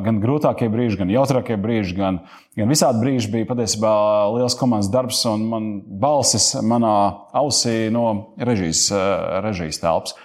gan 0.00 0.16
grūtākie 0.22 0.70
brīži, 0.72 0.96
gan 1.02 1.10
jautrākie 1.12 1.58
brīži, 1.60 1.92
gan, 1.98 2.22
gan 2.56 2.70
visādi 2.72 3.02
brīži 3.02 3.28
bija 3.34 3.48
patiesībā 3.50 3.92
liels 4.32 4.56
komandas 4.56 4.88
darbs 4.90 5.20
un 5.28 5.44
man 5.50 5.66
balsis 6.00 6.54
manā 6.64 6.94
ausī 7.36 7.90
no 7.92 8.06
režijas, 8.40 8.86
režijas 9.44 9.82
telpas. 9.82 10.16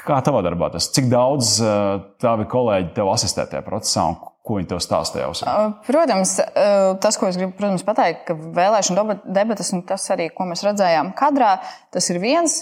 Kā 0.00 0.18
tavā 0.24 0.40
darbā 0.44 0.70
tas? 0.72 0.88
Cik 0.94 1.10
daudz 1.12 1.58
tavi 2.22 2.46
kolēģi 2.50 2.94
tev 2.96 3.10
asistē 3.12 3.44
tajā 3.50 3.62
procesā 3.66 4.06
un 4.10 4.16
ko 4.42 4.56
viņi 4.58 4.70
tev 4.72 4.80
stāstīja? 4.82 5.28
Protams, 5.86 6.34
tas, 7.04 7.18
ko 7.20 7.28
es 7.28 7.38
gribu 7.38 7.54
protams, 7.58 7.84
pateikt, 7.86 8.24
ka 8.26 8.34
vēlēšana 8.34 9.20
debatas 9.22 9.70
un 9.76 9.84
tas 9.86 10.08
arī, 10.14 10.30
ko 10.34 10.48
mēs 10.48 10.64
redzējām 10.66 11.12
kadrā, 11.18 11.54
tas 11.94 12.10
ir 12.10 12.18
viens 12.24 12.58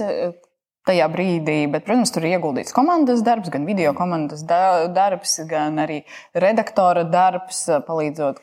tajā 0.88 1.06
brīdī. 1.12 1.58
Bet, 1.70 1.84
protams, 1.86 2.12
tur 2.14 2.24
ir 2.26 2.36
ieguldīts 2.38 2.74
komandas 2.76 3.22
darbs, 3.26 3.50
gan 3.52 3.66
video 3.68 3.92
komandas 3.96 4.42
darbs, 4.46 5.36
gan 5.50 5.78
arī 5.82 6.00
redaktora 6.34 7.04
darbs, 7.08 7.66
palīdzot 7.86 8.40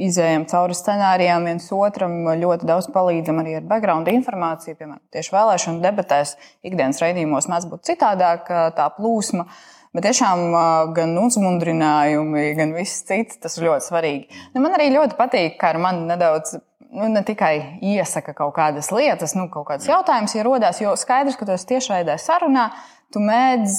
izējām 0.00 0.48
cauri 0.50 0.76
scenārijām 0.78 1.48
viens 1.50 1.70
otram. 1.74 2.16
Ļoti 2.40 2.68
daudz 2.70 2.90
palīdzam 2.94 3.40
arī 3.44 3.58
ar 3.60 3.70
background 3.70 4.10
informāciju. 4.12 4.78
Piemēram, 4.80 5.04
tieši 5.14 5.36
vēlēšanu 5.36 5.84
debatēs, 5.84 6.36
ikdienas 6.66 7.00
raidījumos 7.04 7.48
mēdz 7.52 7.70
būt 7.70 7.88
citādāk 7.92 8.52
tā 8.76 8.90
plūsma. 8.98 9.48
Bet 9.94 10.08
tiešām 10.08 10.48
gan 10.96 11.12
uzmundrinājumi, 11.22 12.48
gan 12.58 12.72
viss 12.74 13.04
cits, 13.06 13.38
tas 13.38 13.54
ir 13.60 13.68
ļoti 13.68 13.86
svarīgi. 13.86 14.40
Nu, 14.56 14.64
man 14.64 14.74
arī 14.74 14.88
ļoti 14.90 15.14
patīk, 15.14 15.54
kā 15.60 15.70
ar 15.70 15.78
mani 15.78 16.08
nedaudz 16.08 16.56
nu, 16.94 17.08
ne 17.10 17.22
tikai 17.26 17.54
iesaka 17.82 18.34
kaut 18.36 18.54
kādas 18.56 18.90
lietas, 18.94 19.34
nu, 19.38 19.48
kaut 19.52 19.66
kādas 19.68 19.88
jautājumas, 19.90 20.34
ja 20.36 20.44
rodās, 20.46 20.80
jo 20.82 20.94
skaidrs, 20.98 21.38
ka 21.38 21.48
esi 21.54 21.72
tiešraidē 21.74 22.18
sarunā. 22.20 22.70
Tu 23.14 23.20
mēdz 23.22 23.74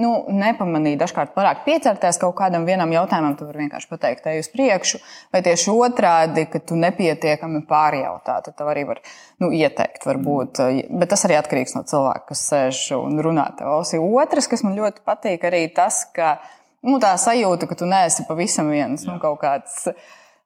nu, 0.00 0.10
nepamanīt, 0.32 0.96
dažkārt 1.02 1.34
pārāk 1.34 1.58
piecerties 1.66 2.16
kaut 2.22 2.32
kādam 2.38 2.62
vienam 2.64 2.88
jautājumam, 2.94 3.34
tu 3.36 3.44
vari 3.44 3.66
vienkārši 3.66 3.90
pateikt, 3.90 4.28
ej 4.30 4.40
uz 4.40 4.48
priekšu, 4.48 5.00
vai 5.34 5.42
tieši 5.44 5.74
otrādi, 5.74 6.46
ka 6.48 6.62
tu 6.64 6.78
nepietiekami 6.80 7.66
pārjautā. 7.68 8.38
Tad 8.46 8.56
tev 8.56 8.70
arī 8.72 8.86
var 8.88 9.02
nu, 9.44 9.50
ieteikt, 9.52 10.06
varbūt. 10.08 10.62
Bet 10.88 11.12
tas 11.12 11.26
arī 11.28 11.36
atkarīgs 11.42 11.76
no 11.76 11.84
cilvēka, 11.84 12.24
kas 12.30 12.46
sēž 12.48 12.80
un 12.96 13.20
runā 13.26 13.50
tev 13.58 13.74
ausī. 13.74 14.00
Otrs, 14.00 14.48
kas 14.48 14.64
man 14.64 14.78
ļoti 14.78 15.04
patīk, 15.04 15.44
arī 15.50 15.66
tas, 15.76 16.06
ka 16.16 16.38
nu, 16.80 16.96
tā 17.02 17.12
sajūta, 17.20 17.68
ka 17.68 17.76
tu 17.76 17.90
neesi 17.90 18.24
pavisam 18.30 18.72
viens, 18.72 19.04
nu, 19.04 19.18
kaut 19.20 19.42
kāds 19.42 19.90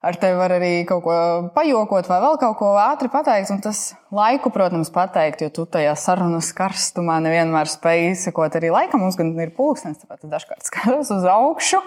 ar 0.07 0.19
tevi 0.21 0.39
var 0.39 0.55
arī 0.57 0.73
kaut 0.89 1.05
ko 1.05 1.17
pajokot 1.55 2.09
vai 2.11 2.19
vēl 2.23 2.39
kaut 2.41 2.57
ko 2.61 2.73
ātri 2.81 3.11
pateikt. 3.13 3.53
Un 3.55 3.63
tas 3.65 3.83
laiku, 4.15 4.53
protams, 4.55 4.91
pateikt, 4.95 5.45
jo 5.45 5.53
tu 5.53 5.67
tajā 5.77 5.95
sarunas 5.99 6.53
karstumā 6.57 7.19
nevienmēr 7.25 7.71
spēj 7.71 8.11
izsekot 8.13 8.59
arī 8.59 8.73
laikam. 8.75 9.05
Mums 9.05 9.19
gan 9.19 9.35
ir 9.43 9.55
pulkstenis, 9.57 10.01
tāpēc 10.03 10.27
dažkārt 10.33 10.67
skatos 10.69 11.13
uz 11.15 11.27
augšu. 11.37 11.83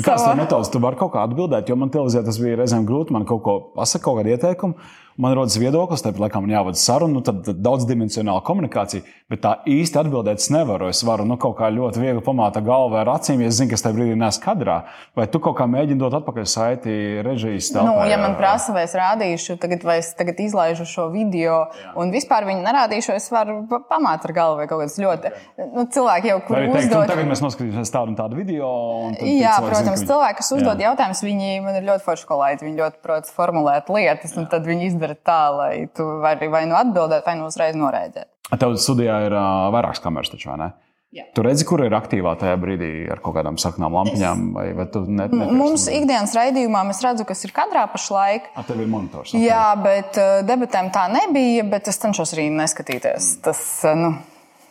Kāds 0.00 0.26
ir 0.26 0.38
metods? 0.40 0.72
Tu 0.72 0.82
vari 0.82 1.00
kaut 1.00 1.14
kā 1.16 1.24
atbildēt, 1.28 1.70
jo 1.70 1.78
man 1.80 1.92
televīzijā 1.94 2.24
tas 2.26 2.40
bija 2.42 2.60
reizēm 2.62 2.86
grūti. 2.88 3.14
Man 3.16 3.26
kaut 3.28 3.44
ko 3.46 3.58
pasaka, 3.76 4.06
kaut 4.08 4.22
kādu 4.22 4.34
ieteikumu 4.36 4.78
man 5.20 5.34
rodas 5.36 5.56
viedoklis, 5.60 6.02
tāpēc, 6.04 6.20
laikam, 6.24 6.44
man 6.44 6.54
jāvada 6.56 6.80
saruna, 6.80 7.18
nu, 7.18 7.22
tad, 7.24 7.42
tad 7.46 7.60
daudzdimensionāla 7.64 8.42
komunikācija, 8.46 9.04
bet 9.30 9.42
tā 9.44 9.52
īsti 9.70 10.00
atbildēt 10.02 10.42
es 10.42 10.50
nevaru. 10.52 10.90
Es 10.92 11.02
varu 11.06 11.26
nu, 11.28 11.36
kaut 11.40 11.56
kā 11.58 11.70
ļoti 11.72 12.02
viegli 12.02 12.22
pamāta 12.24 12.62
galvu 12.64 12.98
ar 13.00 13.12
acīm, 13.14 13.42
ja 13.44 13.52
zinu, 13.54 13.70
kas 13.72 13.84
tajā 13.84 13.96
brīdī 13.96 14.16
nes 14.18 14.38
kadrā. 14.42 14.80
Vai 15.16 15.26
tu 15.30 15.40
kaut 15.42 15.56
kā 15.58 15.66
mēģini 15.70 16.00
dot 16.00 16.16
atpakaļ 16.18 16.48
saiti 16.50 16.96
režijas 17.24 17.70
telpā? 17.74 17.86
Nu, 17.88 18.08
ja 18.10 18.18
man 18.20 18.36
prasa, 18.38 18.74
vai 18.76 18.84
es 18.88 18.96
rādīšu, 18.98 19.56
tagad, 19.62 19.86
vai 19.86 20.00
es 20.02 20.10
tagad 20.18 20.40
izlaižu 20.44 20.86
šo 20.88 21.08
video 21.14 21.62
Jā. 21.70 21.94
un 22.00 22.12
vispār 22.14 22.46
viņu 22.48 22.64
nerādīšu, 22.66 23.14
es 23.16 23.30
varu 23.32 23.62
pamāt 23.90 24.26
ar 24.26 24.34
galvu 24.36 24.60
vai 24.62 24.68
kaut 24.70 24.84
kas 24.84 24.98
ļoti. 25.00 25.32
Nu, 25.72 25.86
cilvēki 25.94 26.32
jau, 26.32 26.40
kur 26.48 26.58
teikt, 26.58 26.76
uzdod... 26.82 27.06
tagad 27.10 27.30
mēs 27.30 27.44
noskatīsimies 27.44 27.94
tādu 27.94 28.14
un 28.14 28.18
tādu 28.18 28.38
video. 28.40 28.70
Un 29.08 29.16
Jā, 29.38 29.56
protams, 29.62 30.02
zin, 30.02 30.10
cilvēki, 30.10 30.40
kas 30.42 30.52
uzdod 30.58 30.82
Jā. 30.82 30.90
jautājumus, 30.90 31.24
viņi 31.24 31.56
man 31.64 31.78
ir 31.78 31.88
ļoti 31.88 32.06
forši 32.06 32.28
kolēģi, 32.28 32.68
viņi 32.68 32.82
ļoti 32.82 33.02
prot 33.04 33.30
formulēt 33.34 33.90
lietas, 33.94 34.36
un 34.40 34.48
tad 34.50 34.66
viņi 34.68 34.90
izdara 34.90 35.03
tā, 35.12 35.42
lai 35.52 35.74
tu 35.92 36.06
vari 36.22 36.48
vai 36.48 36.64
nu 36.70 36.78
atbildēt, 36.78 37.26
vai 37.26 37.36
nu 37.36 37.50
uzreiz 37.50 37.76
noraidīt. 37.76 38.30
Tev 38.54 38.74
studijā 38.80 39.20
ir 39.26 39.36
uh, 39.36 39.68
vairākas 39.74 40.02
kameras, 40.04 40.32
taču, 40.32 40.48
vai 40.52 40.58
ne? 40.62 40.70
Jā. 41.14 41.28
Tu 41.30 41.44
redzi, 41.46 41.62
kur 41.68 41.78
ir 41.84 41.94
aktīvā 41.94 42.32
tajā 42.40 42.56
brīdī 42.58 42.88
ar 43.12 43.20
kaut 43.22 43.36
kādām 43.36 43.54
saknām 43.62 43.94
lampiņām? 43.94 44.40
Vai, 44.56 44.64
vai 44.74 44.86
ne, 45.14 45.28
Mums 45.54 45.84
ikdienas 45.86 46.34
raidījumā 46.34 46.80
mēs 46.88 47.04
redzam, 47.04 47.28
kas 47.28 47.44
ir 47.46 47.52
kadrā 47.54 47.84
pašlaik. 47.92 48.48
A, 48.58 48.64
tev 48.66 48.82
ir 48.82 48.90
monitors. 48.90 49.30
Okay. 49.30 49.44
Jā, 49.46 49.68
bet 49.78 50.18
debatēm 50.48 50.90
tā 50.94 51.04
nebija, 51.12 51.68
bet 51.70 51.92
es 51.92 52.02
cenšos 52.02 52.34
arī 52.34 52.48
neskatīties. 52.56 53.30
Tas, 53.46 53.62
nu, 53.94 54.10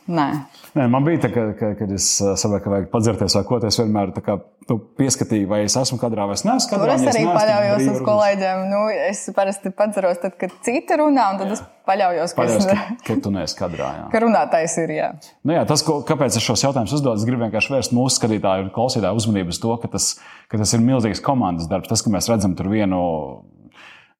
nē. 0.07 0.27
Nē, 0.73 0.87
man 0.89 1.05
bija 1.05 1.21
tā, 1.25 1.29
ka, 1.33 1.43
ka, 1.57 1.69
kad 1.77 1.91
es 1.93 2.07
saprotu, 2.17 2.63
ka 2.63 2.71
vajag 2.73 2.87
padzerties 2.91 3.35
vai 3.37 3.43
ko 3.47 3.59
tādu, 3.59 3.69
es 3.69 3.77
vienmēr 3.77 4.13
kā, 4.25 4.39
nu, 4.69 4.77
pieskatīju, 4.99 5.47
vai 5.51 5.59
es 5.67 5.75
esmu 5.77 5.99
kadrā 6.01 6.25
vai 6.29 6.37
es 6.37 6.43
neesmu 6.47 6.71
kadrā. 6.71 6.95
Es 6.97 7.05
arī 7.11 7.21
es 7.23 7.37
paļaujos 7.37 7.91
uz 7.91 8.01
kolēģiem. 8.07 8.63
Nu, 8.71 8.81
es 9.11 9.21
parasti 9.35 9.71
padzeros, 9.77 10.19
tad, 10.23 10.35
kad 10.41 10.57
citi 10.65 10.97
runā, 10.99 11.29
un 11.33 11.41
tad 11.43 11.53
jā. 11.53 11.59
es 11.59 11.63
paļaujos, 11.89 12.35
ka, 12.35 12.47
es... 12.49 12.67
ka, 12.69 12.97
ka 13.05 13.17
tu 13.23 13.33
neesi 13.35 13.59
kadrā. 13.59 13.89
Jā. 13.99 14.05
Ka 14.13 14.23
runātājs 14.25 14.77
ir. 14.83 14.95
Jā. 14.97 15.09
Nu, 15.45 15.55
jā, 15.59 15.63
tas, 15.69 15.85
ko, 15.85 15.99
kāpēc 16.09 16.39
es 16.39 16.45
šos 16.45 16.65
jautājumus 16.65 16.97
uzdodu, 16.97 17.21
es 17.21 17.29
gribu 17.29 17.45
vienkārši 17.45 17.75
vērst 17.77 17.95
mūsu 17.95 18.17
skatītāju 18.17 18.67
un 18.67 18.73
klausītāju 18.73 19.21
uzmanību 19.21 19.53
uz 19.53 19.61
to, 19.61 19.77
ka 19.83 19.93
tas, 19.93 20.13
ka 20.51 20.61
tas 20.61 20.73
ir 20.73 20.85
milzīgs 20.85 21.21
komandas 21.23 21.69
darbs. 21.71 21.91
Tas, 21.93 22.01
ka 22.01 22.13
mēs 22.13 22.31
redzam 22.33 22.57
tur 22.57 22.73
vienu 22.73 23.03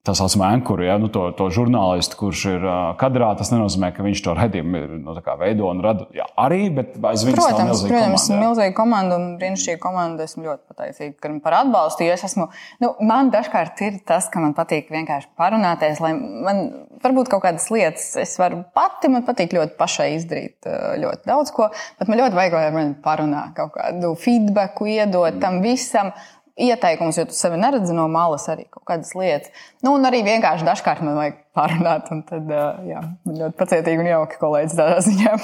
tā 0.03 0.12
saucamā 0.19 0.50
ankuru, 0.57 0.83
ja, 0.83 0.98
nu, 1.00 1.07
to, 1.12 1.29
to 1.38 1.45
žurnālistu, 1.53 2.17
kurš 2.19 2.41
ir 2.51 2.65
uh, 2.67 2.79
kadrā. 3.00 3.29
Tas 3.39 3.53
nenozīmē, 3.53 3.93
ka 3.95 4.03
viņš 4.03 4.24
to 4.25 4.33
redzējumu 4.36 4.81
nu, 5.00 5.15
veido 5.39 5.69
un 5.69 5.79
rada 5.83 6.10
jā, 6.15 6.25
arī, 6.43 6.65
bet 6.75 6.98
aiz 7.00 7.24
viņas 7.24 7.39
protams, 7.39 7.83
protams, 7.88 8.25
komanda. 8.27 8.39
Milzīga 8.41 8.75
komanda 8.75 9.19
un 9.22 9.29
brīnišķīga 9.39 9.79
komanda. 9.83 10.27
Esmu 10.27 10.43
ļoti 10.50 10.74
pateicīga 10.74 11.31
par 11.45 11.57
atbalstu. 11.62 12.10
Es 12.12 12.25
esmu, 12.27 12.50
nu, 12.83 12.91
man 13.07 13.31
dažkārt 13.31 13.79
ir 13.88 14.01
tas, 14.07 14.27
ka 14.33 14.43
man 14.43 14.51
patīk 14.57 14.91
vienkārši 14.91 15.31
parunāties, 15.39 16.03
lai 16.03 16.12
man 16.19 16.62
varbūt 17.03 17.31
kaut 17.31 17.45
kādas 17.48 17.72
lietas 17.72 18.12
es 18.19 18.36
varu 18.41 18.65
pati, 18.75 19.07
man 19.12 19.24
patīk 19.24 19.55
ļoti 19.55 19.79
pašai 19.79 20.12
izdarīt 20.17 20.67
ļoti 21.00 21.31
daudz 21.31 21.55
ko, 21.55 21.72
bet 22.00 22.12
man 22.12 22.19
ļoti 22.25 22.41
vajag, 22.41 22.60
lai 22.60 22.75
man 22.75 22.95
parunā 23.03 23.50
kaut 23.55 23.77
kādu 23.79 24.13
feedbacku 24.19 24.91
iedot 24.98 25.39
tam 25.39 25.63
visam 25.63 26.12
ieteikums, 26.60 27.17
jo 27.17 27.25
tu 27.29 27.36
sevi 27.38 27.57
neredzi 27.62 27.95
no 27.95 28.05
malas 28.12 28.45
arī 28.51 28.67
kaut 28.74 28.86
kādas 28.89 29.13
lietas. 29.17 29.50
Nu, 29.86 29.95
un 29.98 30.05
arī 30.10 30.22
vienkārši 30.25 30.67
dažkārt 30.67 31.01
man 31.05 31.17
vajag 31.17 31.41
pārunāt, 31.57 32.12
un 32.13 32.24
tad 32.27 32.53
jā, 32.88 33.01
ļoti 33.29 33.57
pacietīgi 33.60 34.05
un 34.05 34.12
jauki 34.13 34.39
kolēģis 34.41 34.79
tādā 34.79 35.01
ziņā. 35.07 35.36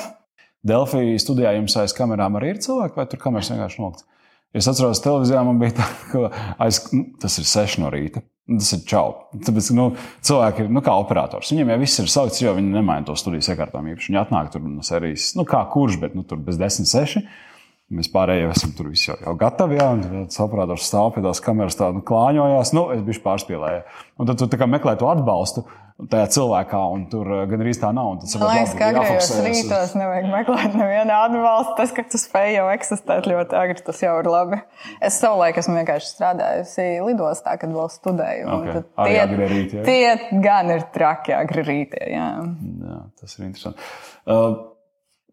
Delfī 0.70 1.14
studijā 1.22 1.54
jums 1.56 1.78
aiz 1.80 1.96
kamerām 1.96 2.36
arī 2.38 2.54
ir 2.54 2.64
cilvēki, 2.64 2.98
vai 3.00 3.08
tur 3.10 3.22
kameras 3.22 3.52
vienkārši 3.54 3.84
nokļūst? 3.84 4.10
Es 4.58 4.66
atceros, 4.66 5.00
televīzijā 5.06 5.44
man 5.46 5.60
bija 5.62 5.76
tā, 5.78 5.86
ka 6.10 6.30
aiz, 6.66 6.82
nu, 6.96 7.06
tas 7.22 7.38
ir 7.38 7.46
6 7.46 7.84
no 7.84 7.92
rīta. 7.94 8.24
Tas 8.50 8.72
ir 8.74 8.80
čau. 8.90 9.12
Tāpēc, 9.46 9.68
nu, 9.78 9.92
cilvēki 10.26 10.64
ir 10.66 10.72
nu, 10.74 10.82
kā 10.82 10.96
operators. 10.98 11.52
Viņiem 11.54 11.70
jau 11.70 11.76
viss 11.84 12.02
ir 12.02 12.10
saukts, 12.10 12.40
jo 12.42 12.56
viņi 12.58 12.74
nemaina 12.74 13.06
to 13.06 13.14
studijas 13.20 13.52
iekārtām. 13.54 13.92
Īpaši 13.92 14.10
viņi 14.10 14.20
atnāk 14.24 14.50
tur 14.56 14.64
no 14.66 14.82
serijas, 14.86 15.28
nu, 15.38 15.46
kā 15.50 15.62
kurš, 15.70 16.00
bet 16.02 16.18
nu, 16.18 16.26
tur 16.26 16.42
bez 16.42 16.58
10, 16.58 16.90
6. 16.90 17.22
Mēs 17.90 18.10
pārējie 18.14 18.52
esam 18.52 18.74
tur 18.78 18.92
jau, 18.94 19.16
jau 19.18 19.36
gatavi. 19.40 19.80
Jā, 19.80 19.90
un 19.96 20.28
saprātā 20.30 20.76
ar 20.76 20.82
stāvu 20.84 21.16
pie 21.16 21.24
tās 21.26 21.42
kameras 21.42 21.78
tā 21.80 21.90
nu, 21.96 22.04
klāņojās. 22.06 22.74
Nu, 22.78 22.84
es 22.94 23.02
biju 23.06 23.24
pārspīlējis. 23.24 24.02
Un 24.22 24.30
tad 24.30 24.44
tu 24.44 24.68
meklē 24.70 24.94
to 25.00 25.10
atbalstu 25.10 25.66
tajā 26.08 26.28
cilvēkā, 26.32 26.80
un 26.94 27.02
tur 27.12 27.28
eh, 27.34 27.42
gan 27.50 27.64
arī 27.64 27.74
tā 27.76 27.90
nav. 27.96 28.12
Man 28.22 28.46
liekas, 28.54 28.76
ka 28.78 28.92
agrākajos 28.94 29.32
rītos 29.44 29.96
nevajag 30.00 30.30
meklēt 30.32 30.78
nevienu 30.80 31.16
atbalstu. 31.16 31.76
Tas, 31.80 31.94
ka 31.96 32.06
tu 32.08 32.22
spēj 32.22 32.56
jau 32.56 32.70
eksistēt 32.72 33.28
ļoti 33.28 33.60
agri, 33.60 33.84
tas 33.90 34.00
jau 34.06 34.16
ir 34.22 34.32
labi. 34.32 34.62
Es 35.04 35.20
savulaik 35.20 35.60
esmu 35.60 35.76
vienkārši 35.82 36.14
strādājusi 36.14 36.88
lidostā, 37.04 37.58
kad 37.60 37.76
vēl 37.76 37.92
studēju. 37.98 38.58
Okay. 38.60 38.86
Tie, 39.10 39.46
rīt, 39.52 39.78
tie 39.90 40.42
gan 40.46 40.72
ir 40.78 40.88
traki 40.96 41.36
agri 41.36 41.66
rītie. 41.68 42.06
Jā. 42.16 42.32
Jā, 42.86 43.00
tas 43.20 43.36
ir 43.36 43.50
interesanti. 43.50 43.90
Uh, 44.30 44.54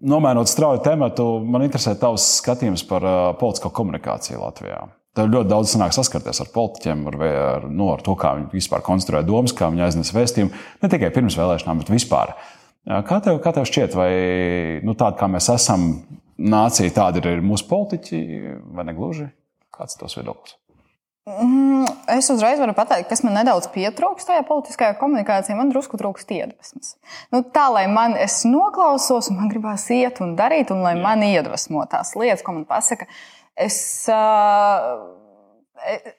Nomainot 0.01 0.51
strauju 0.51 0.83
tematu, 0.85 1.25
man 1.41 1.65
interesē 1.65 1.95
tavs 1.97 2.27
skatījums 2.43 2.85
par 2.89 3.05
uh, 3.07 3.15
politisko 3.41 3.71
komunikāciju 3.77 4.43
Latvijā. 4.43 4.83
Tev 5.17 5.31
ļoti 5.33 5.49
daudz 5.49 5.73
sanāk 5.73 5.95
saskarties 5.97 6.43
ar 6.45 6.51
politiķiem, 6.53 7.07
ar, 7.09 7.17
ar, 7.25 7.65
nu, 7.73 7.89
ar 7.95 8.03
to, 8.05 8.13
kā 8.21 8.35
viņi 8.37 8.51
vispār 8.53 8.85
konstruē 8.85 9.23
domas, 9.25 9.55
kā 9.57 9.71
viņi 9.73 9.87
aiznes 9.87 10.13
vēstījumu. 10.13 10.53
Ne 10.83 10.91
tikai 10.93 11.09
pirms 11.15 11.39
vēlēšanām, 11.41 11.81
bet 11.81 11.95
vispār. 11.95 12.35
Kā 12.85 13.23
tev, 13.25 13.41
kā 13.43 13.55
tev 13.57 13.65
šķiet, 13.67 13.97
vai 13.97 14.11
nu, 14.85 14.93
tāda 14.93 15.17
kā 15.17 15.31
mēs 15.33 15.49
esam, 15.55 15.89
nācija, 16.37 16.93
tāda 17.01 17.25
ir 17.25 17.41
mūsu 17.41 17.65
politiķi, 17.71 18.21
vai 18.77 18.85
ne 18.87 18.95
gluži? 18.99 19.31
Kāds 19.73 19.97
ir 19.97 20.05
tavs 20.05 20.21
viedoklis? 20.21 20.59
Mm, 21.27 21.89
es 22.15 22.29
uzreiz 22.31 22.61
varu 22.63 22.71
pateikt, 22.77 23.09
kas 23.11 23.25
man 23.27 23.35
nedaudz 23.35 23.67
pietrūkst 23.75 24.29
tajā 24.29 24.45
politiskajā 24.47 24.95
komunikācijā. 25.01 25.57
Man 25.59 25.73
drusku 25.73 25.99
trūkst 25.99 26.31
iedvesmas. 26.37 26.93
Nu, 27.35 27.41
tā, 27.43 27.65
lai 27.75 27.89
man 27.91 28.15
es 28.15 28.45
noklausos, 28.47 29.33
un 29.33 29.41
man 29.41 29.51
gribās 29.51 29.89
iet 29.91 30.21
un 30.23 30.37
darīt, 30.39 30.71
un 30.71 30.85
lai 30.87 30.95
man 31.01 31.25
iedvesmo 31.27 31.83
tās 31.91 32.15
lietas, 32.15 32.47
ko 32.47 32.55
man 32.55 32.67
pasaka. 32.69 33.09
Es, 33.59 33.79
uh, 34.13 35.17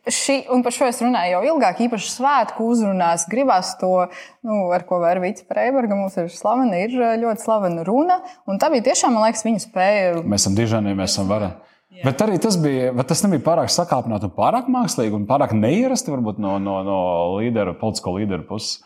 Šī, 0.08 0.36
un 0.54 0.62
par 0.64 0.72
šo 0.72 0.86
es 0.88 1.00
runāju 1.02 1.34
jau 1.34 1.40
ilgāk, 1.50 1.80
īpaši 1.88 2.12
svētku 2.14 2.68
uzrunās. 2.72 3.26
Gribās 3.32 3.74
to, 3.82 4.06
nu, 4.46 4.60
ar 4.76 4.86
ko 4.88 5.00
vēra 5.02 5.24
Vīts 5.24 5.48
Freiberga. 5.50 5.98
Mums 5.98 6.16
ir 6.22 6.30
slavena, 6.32 6.78
ir 6.84 6.94
ļoti 7.24 7.44
slavena 7.44 7.84
runa. 7.88 8.20
Un 8.48 8.62
tā 8.62 8.70
bija 8.72 8.86
tiešām, 8.92 9.18
man 9.18 9.26
liekas, 9.26 9.44
viņa 9.48 9.64
spēja. 9.66 10.14
Mēs 10.22 10.46
esam 10.46 10.56
dižani, 10.60 10.94
mēs 10.96 11.16
esam 11.16 11.32
vareni. 11.32 11.67
Jā. 11.98 12.04
Bet 12.06 12.22
arī 12.22 12.38
tas 12.42 12.60
bija, 12.62 12.92
tas 13.10 13.24
nebija 13.25 13.42
pārāk 13.48 13.72
sakāpināti 13.74 14.27
un 14.30 14.34
pārāk 14.36 14.68
mākslīgi 14.70 15.18
un 15.18 15.25
pārāk 15.30 15.56
neierasti 15.58 16.13
varbūt 16.13 16.38
no, 16.44 16.58
no, 16.62 16.75
no 16.86 16.98
līdera, 17.39 17.74
politisko 17.80 18.13
līderu 18.20 18.46
puses. 18.46 18.84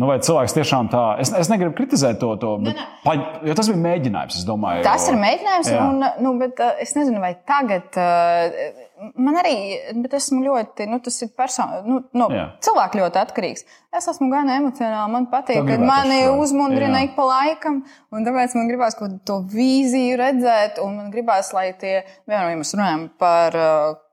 Nu, 0.00 0.06
vai 0.08 0.14
cilvēks 0.24 0.54
tiešām 0.56 0.88
tā, 0.88 1.00
es, 1.20 1.28
es 1.36 1.50
negribu 1.52 1.74
kritizēt 1.76 2.16
to, 2.22 2.30
to 2.40 2.54
bet, 2.62 2.78
ne, 2.78 2.80
ne. 2.80 3.00
Pa, 3.04 3.12
jo 3.44 3.56
tas 3.58 3.68
bija 3.68 3.80
mēģinājums, 3.82 4.38
domāju. 4.48 4.84
Tas 4.86 5.04
ir 5.10 5.18
mēģinājums, 5.20 5.68
jā. 5.68 5.82
un, 5.84 6.06
nu, 6.24 6.30
bet 6.40 6.62
uh, 6.64 6.78
es 6.80 6.94
nezinu, 6.96 7.20
vai 7.20 7.34
tagad, 7.44 7.98
uh, 8.00 9.10
man 9.20 9.36
arī, 9.42 9.52
bet 10.00 10.14
esmu 10.16 10.40
ļoti, 10.46 10.86
nu, 10.88 10.96
tas 11.04 11.20
ir 11.26 11.34
personu, 11.36 11.82
nu, 11.84 11.98
no 12.16 12.28
jā. 12.32 12.46
cilvēku 12.64 13.02
ļoti 13.02 13.20
atkarīgs. 13.20 13.66
Es 13.92 14.08
esmu 14.08 14.30
gan 14.32 14.48
emocionāli, 14.54 15.12
man 15.12 15.28
patīk, 15.28 15.60
kad 15.68 15.84
mani 15.84 16.22
uzmundrina 16.40 17.02
ik 17.04 17.12
pa 17.18 17.28
laikam, 17.28 17.82
un 18.16 18.24
tāpēc 18.24 18.56
man 18.56 18.72
gribās 18.72 18.96
kaut 18.96 19.20
to 19.28 19.42
vīziju 19.52 20.16
redzēt, 20.22 20.80
un 20.80 20.96
man 21.02 21.12
gribās, 21.12 21.52
lai 21.52 21.68
tie, 21.76 21.98
vienmēr, 22.24 22.54
ja 22.54 22.62
mēs 22.62 22.72
runājam 22.78 23.04
par 23.20 23.60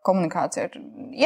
komunikāciju 0.06 0.66
ar 0.68 0.78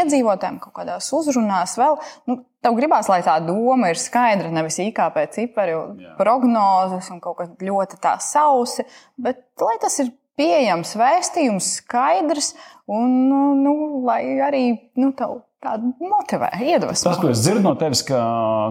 iedzīvotājiem, 0.01 0.59
kaut 0.63 0.75
kādās 0.79 1.09
uzrunās 1.15 1.75
vēl. 1.79 1.99
Nu, 2.29 2.39
tev 2.63 2.77
gribās, 2.77 3.09
lai 3.11 3.21
tā 3.25 3.37
doma 3.43 3.91
ir 3.93 4.01
skaidra, 4.01 4.51
nevis 4.53 4.79
IKP 4.83 5.21
cipari, 5.35 5.77
prognozes 6.19 7.11
un 7.13 7.21
kaut 7.23 7.39
kas 7.41 7.53
ļoti 7.61 8.01
tā 8.03 8.17
sausi, 8.23 8.87
bet 9.21 9.45
lai 9.61 9.77
tas 9.81 9.99
ir 10.03 10.13
pieejams 10.39 10.95
vēstījums, 10.97 11.73
skaidrs 11.81 12.53
un 12.89 13.17
nu, 13.29 13.41
nu 13.59 13.75
lai 14.07 14.23
arī 14.41 14.65
nu, 14.99 15.13
tev 15.17 15.41
tādu 15.63 15.91
motivē, 16.03 16.49
iedvesmo. 16.61 17.09
Tas, 17.09 17.19
ko 17.21 17.31
es 17.31 17.41
dzirdu 17.43 17.63
no 17.65 17.73
tevis, 17.79 18.03
ka, 18.07 18.19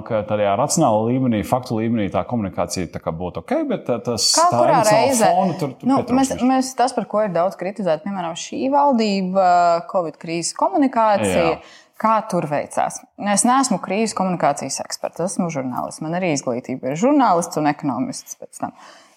ka 0.07 0.23
tādā 0.29 0.53
racionālā 0.59 1.07
līmenī, 1.09 1.43
faktu 1.47 1.79
līmenī 1.81 2.09
tā 2.13 2.25
komunikācija 2.29 2.91
tā 2.93 3.03
būtu 3.03 3.43
ok, 3.43 3.55
bet 3.71 3.89
tas 4.07 4.29
Kā 4.37 4.49
tā 4.53 4.83
reizē, 4.89 5.31
fonu, 5.37 5.57
tur, 5.61 5.77
tur 5.81 5.91
nu, 5.91 6.01
mēs, 6.19 6.35
mēs, 6.41 6.73
tas, 6.79 6.95
par 6.97 7.09
ko 7.11 7.25
ir 7.27 7.33
daudz 7.35 7.59
kritizēts, 7.61 8.05
piemēram, 8.07 8.37
šī 8.39 8.67
valdība, 8.73 9.47
Covid 9.93 10.21
krīzes 10.23 10.57
komunikācija. 10.59 11.47
Jā. 11.55 11.63
Kā 12.03 12.17
tur 12.27 12.49
veicās? 12.51 12.97
Es 13.31 13.45
neesmu 13.47 13.77
krīzes 13.79 14.17
komunikācijas 14.19 14.81
eksperts, 14.83 15.23
esmu 15.23 15.47
žurnālists. 15.55 16.03
Man 16.03 16.17
arī 16.19 16.33
izglītība 16.35 16.91
ir 16.91 16.99
žurnālists 16.99 17.61
un 17.61 17.69
ekonomists 17.71 18.41
pēc 18.41 18.59
tam 18.59 18.73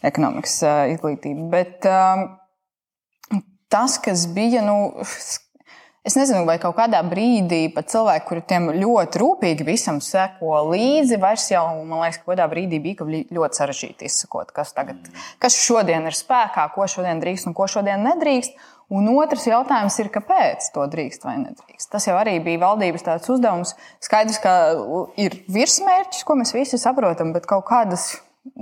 ekonomikas 0.06 0.60
uh, 0.62 0.84
izglītība. 0.94 1.48
Bet 1.50 1.88
um, 1.90 2.28
tas, 3.74 3.98
kas 4.06 4.28
bija, 4.36 4.62
nu, 4.68 4.94
Es 6.06 6.14
nezinu, 6.14 6.44
vai 6.46 6.60
kaut 6.62 6.76
kādā 6.78 7.00
brīdī 7.02 7.64
pat 7.74 7.88
cilvēki, 7.90 8.26
kuri 8.28 8.42
tiem 8.46 8.68
ļoti 8.78 9.22
rūpīgi 9.24 9.66
visam 9.66 9.98
seko 10.06 10.60
līdzi, 10.70 11.18
vairs 11.18 11.48
jau, 11.50 11.64
man 11.82 12.04
liekas, 12.04 12.20
ka 12.22 12.30
kādā 12.30 12.46
brīdī 12.52 12.78
bija 12.84 13.08
ļoti 13.34 13.58
sarežģīti 13.58 14.06
izsakot, 14.06 14.52
kas, 14.54 14.76
tagad, 14.78 15.10
kas 15.42 15.58
šodien 15.58 16.06
ir 16.06 16.14
spēkā, 16.14 16.68
ko 16.76 16.86
šodien 16.86 17.24
drīkst 17.24 17.50
un 17.50 17.58
ko 17.58 17.66
šodien 17.72 18.06
nedrīkst. 18.06 18.54
Un 18.94 19.10
otrs 19.16 19.48
jautājums 19.50 19.96
ir, 19.98 20.12
kāpēc 20.14 20.68
to 20.76 20.84
drīkst 20.94 21.26
vai 21.26 21.40
nedrīkst. 21.42 21.90
Tas 21.90 22.06
jau 22.06 22.20
arī 22.20 22.36
bija 22.46 22.62
valdības 22.68 23.08
tāds 23.08 23.32
uzdevums. 23.34 23.74
Skaidrs, 24.06 24.38
ka 24.44 24.54
ir 25.18 25.40
virsmērķis, 25.50 26.22
ko 26.22 26.38
mēs 26.38 26.54
visi 26.54 26.78
saprotam, 26.78 27.34
bet 27.34 27.50
kaut 27.50 27.66
kādas 27.66 28.12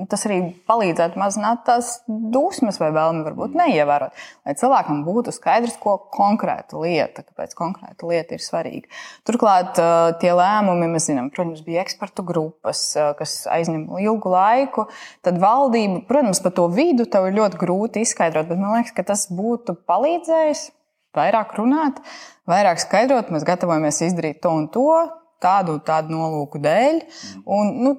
tas 0.10 0.24
arī 0.28 0.38
palīdzētu 0.70 1.20
mazināt 1.20 1.64
tās 1.68 1.90
dusmas 2.08 2.80
vai 2.82 2.90
vēlmi 2.96 3.24
varbūt 3.26 3.56
neievērot. 3.60 4.22
Lai 4.48 4.56
cilvēkam 4.60 5.02
būtu 5.06 5.34
skaidrs, 5.36 5.76
ko 5.82 5.98
konkrēta 6.14 6.80
lieta, 6.80 7.26
kāpēc 7.28 7.56
konkrēta 7.58 8.08
lieta 8.10 8.38
ir 8.38 8.44
svarīga. 8.44 8.92
Turklāt 9.28 9.80
tie 10.22 10.32
lēmumi, 10.36 10.88
mēs 10.94 11.10
zinām, 11.12 11.30
protams, 11.34 11.64
bija 11.66 11.84
ekspertu 11.84 12.26
grupas, 12.28 12.86
kas 13.20 13.36
aizņem 13.52 13.90
ilgu 14.04 14.32
laiku. 14.34 14.88
Tad 15.26 15.42
valdība, 15.44 16.04
protams, 16.08 16.42
par 16.44 16.56
to 16.56 16.70
vidu 16.72 17.08
tev 17.10 17.28
ir 17.30 17.38
ļoti 17.42 17.60
grūti 17.62 18.06
izskaidrot, 18.08 18.48
bet 18.52 18.62
man 18.62 18.78
liekas, 18.78 18.96
ka 18.96 19.06
tas 19.12 19.28
būtu 19.32 19.76
palīdzējis 19.90 20.70
vairāk 21.14 21.54
runāt, 21.60 22.00
vairāk 22.50 22.82
skaidrot. 22.82 23.30
Mēs 23.34 23.46
gatavojamies 23.48 24.02
izdarīt 24.08 24.42
to 24.44 24.56
un 24.56 24.72
to, 24.74 24.88
tādu 25.44 25.78
tādu 25.86 26.16
nolūku 26.16 26.62
dēļ. 26.64 27.00
Un, 27.44 27.72
nu, 27.84 27.96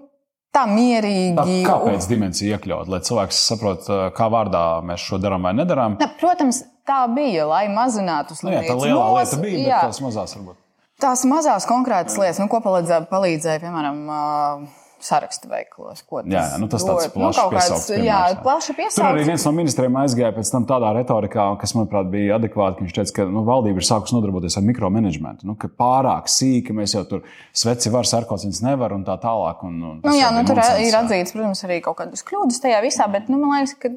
tā 0.54 0.64
mierīgi. 0.70 1.34
Tā, 1.36 1.46
kāpēc 1.66 2.08
dimensija 2.10 2.58
iekļaut, 2.58 2.90
lai 2.92 3.00
cilvēks 3.04 3.40
saprotu, 3.50 3.96
kā 4.16 4.28
vārdā 4.32 4.64
mēs 4.86 5.04
šo 5.08 5.18
darām 5.22 5.46
vai 5.48 5.54
nedarām? 5.56 5.98
Ne, 6.00 6.08
protams, 6.20 6.62
tā 6.88 7.04
bija, 7.14 7.48
lai 7.50 7.66
mazinātu 7.72 8.36
slimības. 8.38 8.70
Nu, 8.70 8.76
tā 8.76 8.88
lielā 8.88 9.08
lieta 9.18 9.40
bija, 9.40 9.58
bet 9.58 9.72
jā. 9.72 9.82
tās 9.88 10.00
mazās 10.04 10.36
varbūt. 10.38 10.60
Tās 11.02 11.24
mazās 11.26 11.66
konkrētas 11.68 12.16
lietas, 12.20 12.38
nu, 12.40 12.46
ko 12.52 12.60
palīdzēja, 12.64 13.06
palīdzēja 13.10 13.62
piemēram, 13.64 14.02
uh, 14.06 14.83
sarakstu 15.04 15.50
veikalos. 15.50 16.02
Jā, 16.24 16.24
jā 16.32 16.58
nu, 16.60 16.68
tas 16.72 16.84
tāds 16.86 17.08
nu, 17.08 17.12
plašs 17.14 17.40
piesauks. 17.52 17.88
Jā, 18.04 18.18
plaši 18.44 18.76
piesauks. 18.76 18.96
Tur 18.98 19.08
arī 19.10 19.26
viens 19.28 19.44
no 19.46 19.52
ministriem 19.56 19.98
aizgāja 20.00 20.32
pēc 20.36 20.50
tam 20.54 20.66
tādā 20.68 20.92
retorikā, 20.96 21.46
kas, 21.60 21.74
manuprāt, 21.76 22.08
bija 22.12 22.38
adekvāti. 22.38 22.84
Viņš 22.84 22.96
teica, 22.98 23.14
ka 23.18 23.28
nu, 23.30 23.44
valdība 23.46 23.82
ir 23.82 23.88
sākusi 23.88 24.16
nodarboties 24.16 24.58
ar 24.60 24.66
mikromanagementu. 24.66 25.48
Nu, 25.48 25.58
ka 25.60 25.68
pārāk 25.68 26.30
sīki 26.32 26.76
mēs 26.76 26.96
jau 26.96 27.04
tur 27.10 27.24
sveci 27.52 27.92
var, 27.94 28.08
sarkociņas 28.08 28.64
nevar 28.64 28.96
un 28.96 29.06
tā 29.06 29.18
tālāk. 29.22 29.64
Un, 29.68 29.80
un 29.92 30.02
nu, 30.04 30.16
jā, 30.16 30.32
nu, 30.34 30.44
tur 30.48 30.60
nonsens, 30.60 30.88
ir 30.88 30.98
atzīts, 31.02 31.36
protams, 31.36 31.64
arī 31.68 31.80
kaut 31.84 32.00
kādas 32.00 32.24
kļūdas 32.26 32.62
tajā 32.64 32.80
visā, 32.84 33.08
bet 33.12 33.28
nu, 33.32 33.40
man 33.42 33.58
liekas, 33.58 33.76
ka 33.80 33.92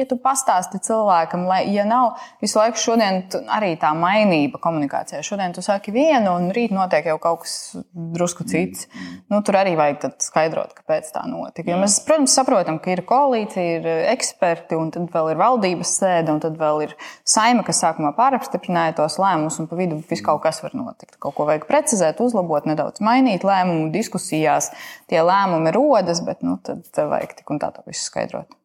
ja 0.00 0.08
tu 0.08 0.18
pastāsti 0.20 0.80
cilvēkam, 0.84 1.44
lai, 1.48 1.62
ja 1.74 1.84
nav 1.88 2.16
visu 2.42 2.58
laiku 2.60 2.80
šodien 2.80 3.22
arī 3.52 3.74
tā 3.80 3.92
mainība 3.96 4.60
komunikācijā, 4.62 5.22
šodien 5.26 5.54
tu 5.56 5.64
saki 5.64 5.92
vienu, 5.94 6.32
un 6.34 6.50
rīt 6.56 6.74
notiek 6.74 7.06
jau 7.10 7.18
kaut 7.22 7.44
kas 7.44 7.54
drusku 7.92 8.46
cits, 8.48 8.88
nu, 9.30 9.40
tur 9.46 9.60
arī 9.60 9.76
vajag 9.78 10.18
skaidrot, 10.22 10.74
kāpēc 10.80 11.10
tā 11.14 11.24
notika. 11.28 11.70
Jo 11.70 11.78
mēs, 11.80 12.00
protams, 12.06 12.34
saprotam, 12.36 12.80
ka 12.82 12.94
ir 12.94 13.04
koalīcija, 13.08 13.80
ir 13.80 13.88
eksperti, 14.12 14.78
un 14.80 14.92
tad 14.94 15.08
vēl 15.12 15.32
ir 15.32 15.40
valdības 15.40 15.94
sēde, 16.00 16.34
un 16.34 16.42
tad 16.42 16.58
vēl 16.60 16.86
ir 16.88 16.94
saima, 17.28 17.64
kas 17.66 17.82
sākumā 17.84 18.12
pārapstiprināja 18.18 18.96
tos 19.00 19.18
lēmumus, 19.20 19.60
un 19.62 19.68
pa 19.70 19.78
vidu 19.78 20.00
viss 20.10 20.24
kaut 20.26 20.42
kas 20.44 20.62
var 20.64 20.76
notikt. 20.76 21.18
Kaut 21.22 21.36
ko 21.38 21.48
vajag 21.48 21.66
precizēt, 21.68 22.22
uzlabot, 22.24 22.68
nedaudz 22.68 23.02
mainīt 23.04 23.46
lēmumu 23.46 23.90
diskusijās. 23.94 24.72
Tie 25.10 25.20
lēmumi 25.24 25.74
rodas, 25.74 26.22
bet 26.26 26.44
nu, 26.46 26.58
tad 26.64 26.86
vajag 26.96 27.38
tik 27.40 27.52
un 27.52 27.62
tā 27.62 27.72
to 27.74 27.84
visu 27.88 28.06
skaidrot. 28.06 28.59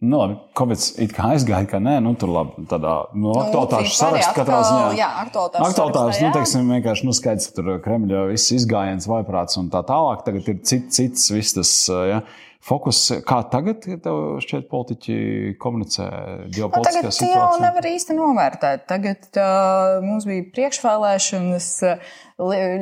Nu, 0.00 0.16
labi, 0.16 0.36
Covid 0.56 0.80
it 1.04 1.10
kā 1.12 1.34
aizgāja, 1.34 1.66
ka 1.68 1.78
nē, 1.82 1.98
nu, 2.00 2.14
tur 2.16 2.30
labi, 2.32 2.62
tādā 2.70 2.94
nu, 3.12 3.34
nu 3.34 3.40
aktuālitāšu 3.42 3.98
sarakstā 3.98 4.32
katrā 4.38 4.60
ziņā. 4.64 4.84
Jā, 4.96 5.08
aktuālitāšu 5.26 5.66
aktuālitāšu, 5.66 6.22
nu, 6.24 6.30
teiksim, 6.38 6.70
vienkārši, 6.72 7.04
nu, 7.04 7.16
skaidrs, 7.18 7.50
tur 7.52 7.68
Kremļa 7.84 8.22
viss 8.30 8.54
izgājiens, 8.56 9.08
vaiprāts 9.10 9.60
un 9.60 9.68
tā 9.72 9.82
tālāk. 9.84 10.22
Tagad 10.24 10.48
ir 10.48 10.62
cits, 10.64 10.96
cits, 10.96 11.26
viss 11.36 11.52
tas, 11.58 11.72
ja, 12.08 12.22
fokus. 12.64 13.02
Kā 13.28 13.42
tagad, 13.52 13.84
tev 13.84 14.40
šķiet, 14.40 14.64
politiķi 14.72 15.18
komunicē 15.60 16.08
ģeopolitiskā 16.48 17.04
nu, 17.04 17.12
situācijā? 17.18 17.36
Tagad 17.36 17.44
jau 17.44 17.60
nevar 17.66 17.90
īsti 17.92 18.18
novērtēt. 18.22 18.88
Tagad 18.88 19.28
uh, 19.44 19.98
mums 20.06 20.24
bija 20.32 20.48
priekšvēlēšanas, 20.56 21.70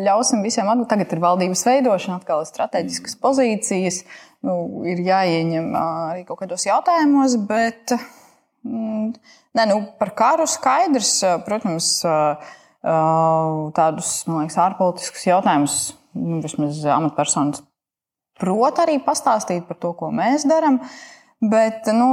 ļausim 0.06 0.46
visiem 0.46 0.70
atbildēt. 0.70 0.94
Tagad 0.94 1.18
ir 1.18 1.26
valdības 1.26 1.66
veidošana, 1.66 2.22
atkal 2.22 2.46
ir 2.46 2.52
strateģiskas 2.54 3.18
pozīcijas. 3.26 4.04
Uh, 4.06 4.24
nu, 4.46 4.54
ir 4.88 5.02
jāieņem 5.06 5.70
arī 5.78 6.24
kaut 6.28 6.42
kādos 6.42 6.66
jautājumos, 6.68 7.36
bet 7.48 7.94
mm, 8.66 9.14
ne, 9.58 9.68
nu, 9.70 9.80
par 10.00 10.14
karu 10.18 10.46
skaidrs, 10.50 11.16
protams, 11.46 11.94
tādus, 13.78 14.12
man 14.28 14.44
liekas, 14.44 14.60
ārpolitiskus 14.62 15.26
jautājumus, 15.26 15.80
nu, 16.18 16.42
vismaz 16.44 16.84
amatpersonas 16.94 17.64
prot 18.38 18.80
arī 18.82 18.98
pastāstīt 19.04 19.66
par 19.68 19.78
to, 19.82 19.92
ko 19.98 20.10
mēs 20.14 20.46
darām. 20.48 20.80
Bet, 21.38 21.90
nu, 21.94 22.10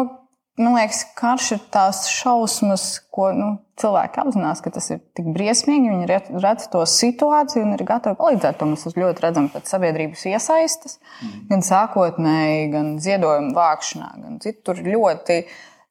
man 0.57 0.75
liekas, 0.77 1.01
karš 1.17 1.51
ir 1.55 1.61
tās 1.73 2.05
šausmas, 2.11 2.85
ko 3.13 3.29
nu, 3.35 3.49
cilvēki 3.79 4.21
apzinās, 4.23 4.61
ka 4.63 4.71
tas 4.75 4.87
ir 4.93 5.01
tik 5.17 5.27
briesmīgi. 5.35 5.91
Viņi 5.91 6.39
redz 6.43 6.67
to 6.71 6.83
situāciju 6.87 7.65
un 7.65 7.75
ir 7.75 7.83
gatavi 7.87 8.17
palīdzēt. 8.19 8.57
To 8.59 8.69
mēs 8.71 8.87
ļoti 8.95 9.25
redzam 9.25 9.49
pēc 9.51 9.71
sabiedrības 9.73 10.25
iesaistas, 10.31 10.99
mm. 11.19 11.45
gan 11.51 11.65
sākotnēji, 11.67 12.67
gan 12.73 12.91
ziedojumu 13.03 13.55
vākšanā, 13.57 14.11
gan 14.23 14.43
citur 14.43 14.81
ļoti. 14.85 15.43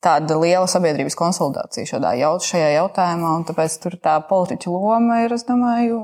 Tāda 0.05 0.37
liela 0.37 0.67
sabiedrības 0.69 1.15
konsolidācija 1.17 1.89
šādā 1.89 2.11
jaut, 2.21 2.45
šajā 2.45 2.75
jautājumā, 2.75 3.31
un 3.39 3.47
tāpēc 3.49 3.79
tur 3.81 3.97
tā 4.05 4.19
politiķa 4.29 4.69
loma 4.69 5.23
ir, 5.25 5.33
es 5.33 5.47
domāju, 5.49 6.03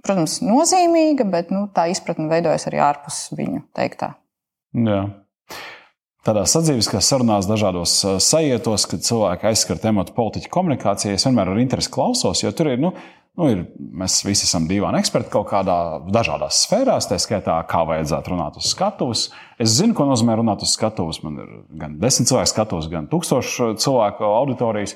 protams, 0.00 0.38
nozīmīga, 0.40 1.26
bet 1.28 1.52
nu, 1.52 1.66
tā 1.76 1.90
izpratne 1.92 2.30
veidojas 2.30 2.64
arī 2.70 2.80
ārpus 2.86 3.26
viņu 3.36 3.66
teiktā. 3.76 4.14
Jā 4.72 5.02
tādās 6.24 6.54
sadzīviskās 6.56 7.10
sarunās, 7.10 7.48
dažādos 7.50 7.98
sajietos, 8.24 8.86
kad 8.90 9.04
cilvēki 9.04 9.50
aizskar 9.50 9.82
tematu 9.82 10.16
politiķu 10.16 10.52
komunikācijai. 10.52 11.18
Es 11.18 11.28
vienmēr 11.28 11.52
ar 11.52 11.60
interesi 11.60 11.92
klausos, 11.94 12.42
jo 12.44 12.52
tur 12.56 12.72
ir. 12.72 12.80
Nu, 12.82 12.94
Nu, 13.34 13.48
ir, 13.50 13.64
mēs 13.98 14.20
visi 14.22 14.46
esam 14.46 14.68
divi 14.70 14.86
eksperti 14.94 15.32
kaut 15.32 15.48
kādā 15.50 15.76
dažādās 16.06 16.60
sfērās, 16.68 17.08
tā 17.10 17.16
skaitā, 17.18 17.56
kā 17.66 17.80
vajadzētu 17.88 18.30
runāt 18.30 18.60
uz 18.60 18.68
skatuves. 18.70 19.24
Es 19.58 19.74
zinu, 19.74 19.96
ko 19.98 20.06
nozīmē 20.06 20.36
runāt 20.38 20.62
uz 20.62 20.76
skatuves. 20.76 21.18
Man 21.26 21.40
ir 21.42 21.48
gan 21.80 21.96
desmit 21.98 22.30
cilvēku 22.30 22.52
skatuves, 22.52 22.86
gan 22.92 23.08
tūkstošu 23.10 23.72
cilvēku 23.82 24.28
auditorijas. 24.28 24.94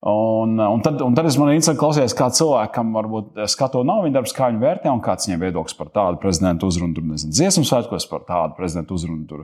Un, 0.00 0.58
un, 0.58 0.80
tad, 0.80 1.00
un 1.02 1.14
tad 1.14 1.26
es 1.26 1.34
man 1.40 1.48
interesanti 1.50 1.80
klausījos, 1.80 2.12
kā 2.14 2.28
cilvēkam 2.30 2.92
varbūt 2.94 3.40
skatu 3.50 3.80
nav 3.82 4.04
viņa 4.04 4.14
darbs, 4.14 4.34
kā 4.36 4.46
viņa 4.52 4.60
vērtē 4.62 4.92
un 4.92 5.00
kāds 5.02 5.26
viņam 5.26 5.40
viedoklis 5.42 5.74
par 5.74 5.88
tādu 5.90 6.20
prezidentu 6.22 6.68
uzrunu. 6.70 6.94
Tur 6.94 7.08
nezinu, 7.08 7.34
dziesmu 7.34 7.64
svētkos 7.66 8.06
par 8.06 8.22
tādu 8.28 8.54
prezidentu 8.54 8.94
uzrunu. 8.94 9.26
Tur 9.26 9.42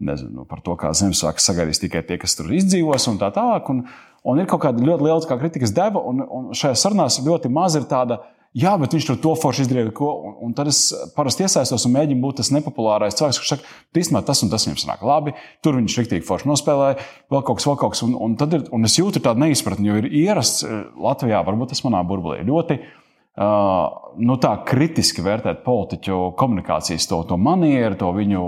nezinu 0.00 0.46
par 0.48 0.62
to, 0.64 0.78
kā 0.80 0.94
Ziemassvētku 0.96 1.44
sagaidīs 1.44 1.82
tikai 1.82 2.00
tie, 2.08 2.16
kas 2.22 2.38
tur 2.38 2.48
izdzīvos 2.56 3.10
un 3.12 3.20
tā 3.20 3.28
tālāk. 3.36 3.68
Un, 3.74 3.84
un 4.24 4.40
ir 4.40 4.48
kaut 4.48 4.64
kāda 4.64 4.80
ļoti 4.88 5.04
liela 5.04 5.20
kā 5.28 5.36
kritikas 5.42 5.76
deva, 5.76 6.00
un, 6.00 6.24
un 6.24 6.48
šajā 6.56 6.80
sarunās 6.80 7.20
ļoti 7.26 7.52
maz 7.52 7.76
ir 7.76 7.84
tāda 7.90 8.22
Jā, 8.58 8.72
bet 8.82 8.96
viņš 8.96 9.04
tur 9.06 9.18
to 9.22 9.32
forši 9.38 9.62
izdarīja. 9.62 9.92
Ko, 9.94 10.08
un, 10.26 10.32
un 10.48 10.54
tad 10.58 10.66
es 10.72 10.80
parasti 11.14 11.44
iesaistos 11.46 11.84
un 11.86 11.92
mēģinu 11.94 12.22
būt 12.24 12.40
tas 12.40 12.48
nepopulārais 12.50 13.14
cilvēks, 13.14 13.38
kurš 13.38 13.52
saka, 13.52 13.74
īstenībā 13.94 14.24
tas 14.26 14.42
un 14.42 14.50
tas 14.50 14.66
viņam 14.66 14.80
sanāk 14.82 15.04
labi. 15.06 15.34
Tur 15.62 15.78
viņš 15.78 15.98
rīktīgi 16.00 16.26
forši 16.26 16.50
nospēlēja, 16.50 16.96
vēl 17.30 17.44
kaut 17.46 17.60
kas, 17.60 17.68
vēl 17.70 17.78
kaut 17.78 17.94
kas. 17.94 18.02
Un, 18.08 18.16
un, 18.18 18.34
ir, 18.34 18.64
un 18.74 18.88
es 18.90 18.98
jūtu 18.98 19.22
tādu 19.22 19.44
neizpratni, 19.44 19.86
jo 19.86 20.00
ir 20.02 20.10
ierasts 20.24 20.66
eh, 20.66 20.80
Latvijā, 20.98 21.44
varbūt 21.46 21.70
tas 21.76 21.84
manā 21.86 22.02
burbulī 22.08 22.42
ļoti. 22.48 22.80
Uh, 22.80 24.10
nu 24.20 24.34
tā 24.42 24.50
kritiski 24.66 25.22
vērtēt 25.24 25.62
politiķu 25.64 26.16
komunikācijas, 26.36 27.06
to, 27.08 27.22
to 27.30 27.38
manieru, 27.40 27.94
to 27.96 28.10
viņu 28.12 28.40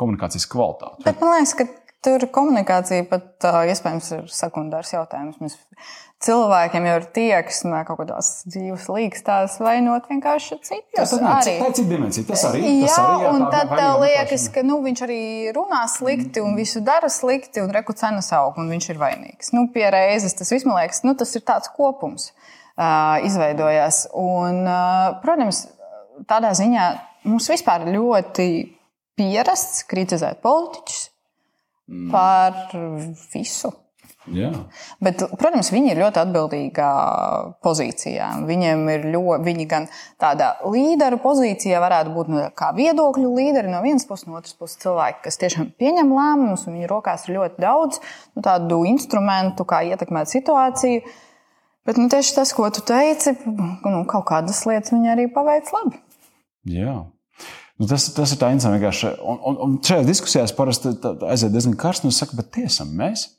komunikācijas 0.00 0.48
kvalitāti. 0.50 1.04
Bet 1.04 1.20
man 1.20 1.36
liekas, 1.36 1.52
ka 1.58 1.68
tur 2.04 2.26
komunikācija 2.32 3.06
pat 3.10 3.46
uh, 3.48 3.62
iespējams 3.70 4.10
ir 4.18 4.26
sekundārs 4.32 4.92
jautājums. 4.94 5.40
Mēs 5.42 5.56
cilvēkiem 6.24 6.86
jau 6.88 6.94
ir 7.00 7.06
tieksme 7.16 7.80
kaut 7.88 8.00
kādās 8.00 8.30
dzīves 8.48 8.86
līgstās 8.92 9.58
vainot 9.62 10.08
vienkārši 10.10 10.58
citus. 10.64 10.94
Tas 10.96 11.14
arī 11.18 11.56
ir 11.58 11.64
cits 11.66 11.88
dimensija. 11.90 12.26
Tas 12.30 12.44
arī 12.48 12.62
ir. 12.62 12.70
Jā, 12.86 12.96
arī, 13.02 13.24
jā, 13.24 13.32
un 13.32 13.46
tad 13.52 13.72
tev 13.72 14.04
liekas, 14.04 14.48
ka 14.54 14.64
nu, 14.66 14.80
viņš 14.84 15.04
arī 15.06 15.22
runā 15.56 15.84
slikti 15.90 16.44
un 16.44 16.56
visu 16.58 16.82
dara 16.84 17.10
slikti 17.12 17.64
un 17.64 17.72
reku 17.74 17.96
cenas 17.98 18.30
aug 18.36 18.60
un 18.60 18.70
viņš 18.72 18.90
ir 18.92 19.00
vainīgs. 19.00 19.54
Nu, 19.56 19.66
pie 19.74 19.86
reizes 19.94 20.36
tas 20.38 20.52
viss 20.54 20.68
man 20.68 20.80
liekas, 20.80 21.04
nu, 21.06 21.16
tas 21.18 21.34
ir 21.36 21.44
tāds 21.46 21.72
kopums 21.76 22.30
uh, 22.30 23.20
izveidojās. 23.26 24.06
Un, 24.20 24.62
uh, 24.64 25.16
protams, 25.24 25.66
tādā 26.30 26.54
ziņā 26.56 26.86
mums 27.28 27.50
vispār 27.52 27.88
ļoti 27.90 28.48
pierasts 29.18 29.84
kritizēt 29.90 30.40
politiķus 30.44 31.02
mm. 31.02 31.13
Par 32.12 32.70
visu. 33.32 33.72
Jā. 34.32 34.48
Bet, 35.04 35.20
protams, 35.36 35.68
viņi 35.72 35.90
ir 35.92 35.98
ļoti 36.00 36.20
atbildīgā 36.22 36.90
pozīcijā. 37.64 38.30
Viņiem 38.48 38.86
ir 38.94 39.04
ļoti, 39.12 39.44
viņi 39.44 39.66
gan 39.68 39.88
tādā 40.22 40.54
līderu 40.64 41.18
pozīcijā 41.20 41.80
varētu 41.82 42.14
būt 42.14 42.30
nu, 42.32 42.40
kā 42.56 42.70
viedokļu 42.76 43.34
līderi 43.36 43.72
no 43.72 43.82
vienas 43.84 44.08
puses, 44.08 44.24
no 44.28 44.38
otras 44.40 44.56
puses 44.56 44.80
cilvēki, 44.80 45.20
kas 45.26 45.40
tiešām 45.42 45.74
pieņem 45.80 46.14
lēmumus, 46.16 46.64
un 46.64 46.78
viņu 46.78 46.90
rokās 46.94 47.28
ir 47.28 47.36
ļoti 47.36 47.64
daudz 47.66 48.00
nu, 48.00 48.44
tādu 48.46 48.80
instrumentu, 48.88 49.68
kā 49.68 49.82
ietekmēt 49.92 50.32
situāciju. 50.32 51.04
Bet 51.84 52.00
nu, 52.00 52.08
tieši 52.08 52.38
tas, 52.38 52.54
ko 52.56 52.70
tu 52.72 52.80
teici, 52.80 53.36
nu, 53.44 54.06
kaut 54.08 54.24
kādas 54.30 54.64
lietas 54.64 54.94
viņi 54.94 55.12
arī 55.18 55.28
paveic 55.32 55.68
labi. 55.76 56.00
Jā. 56.64 57.02
Nu, 57.80 57.88
tas, 57.90 58.06
tas 58.14 58.34
ir 58.34 58.38
tā 58.38 58.52
interesanti. 58.54 59.14
Un, 59.18 59.40
un, 59.50 59.56
un 59.64 59.78
šajās 59.82 60.06
diskusijās 60.06 60.54
parasti 60.54 60.94
aiziet 61.26 61.54
diezgan 61.54 61.74
karsti. 61.78 62.06
Un 62.10 62.14
saka, 62.14 62.38
bet 62.38 62.52
tiesam 62.54 62.92
mēs. 62.94 63.32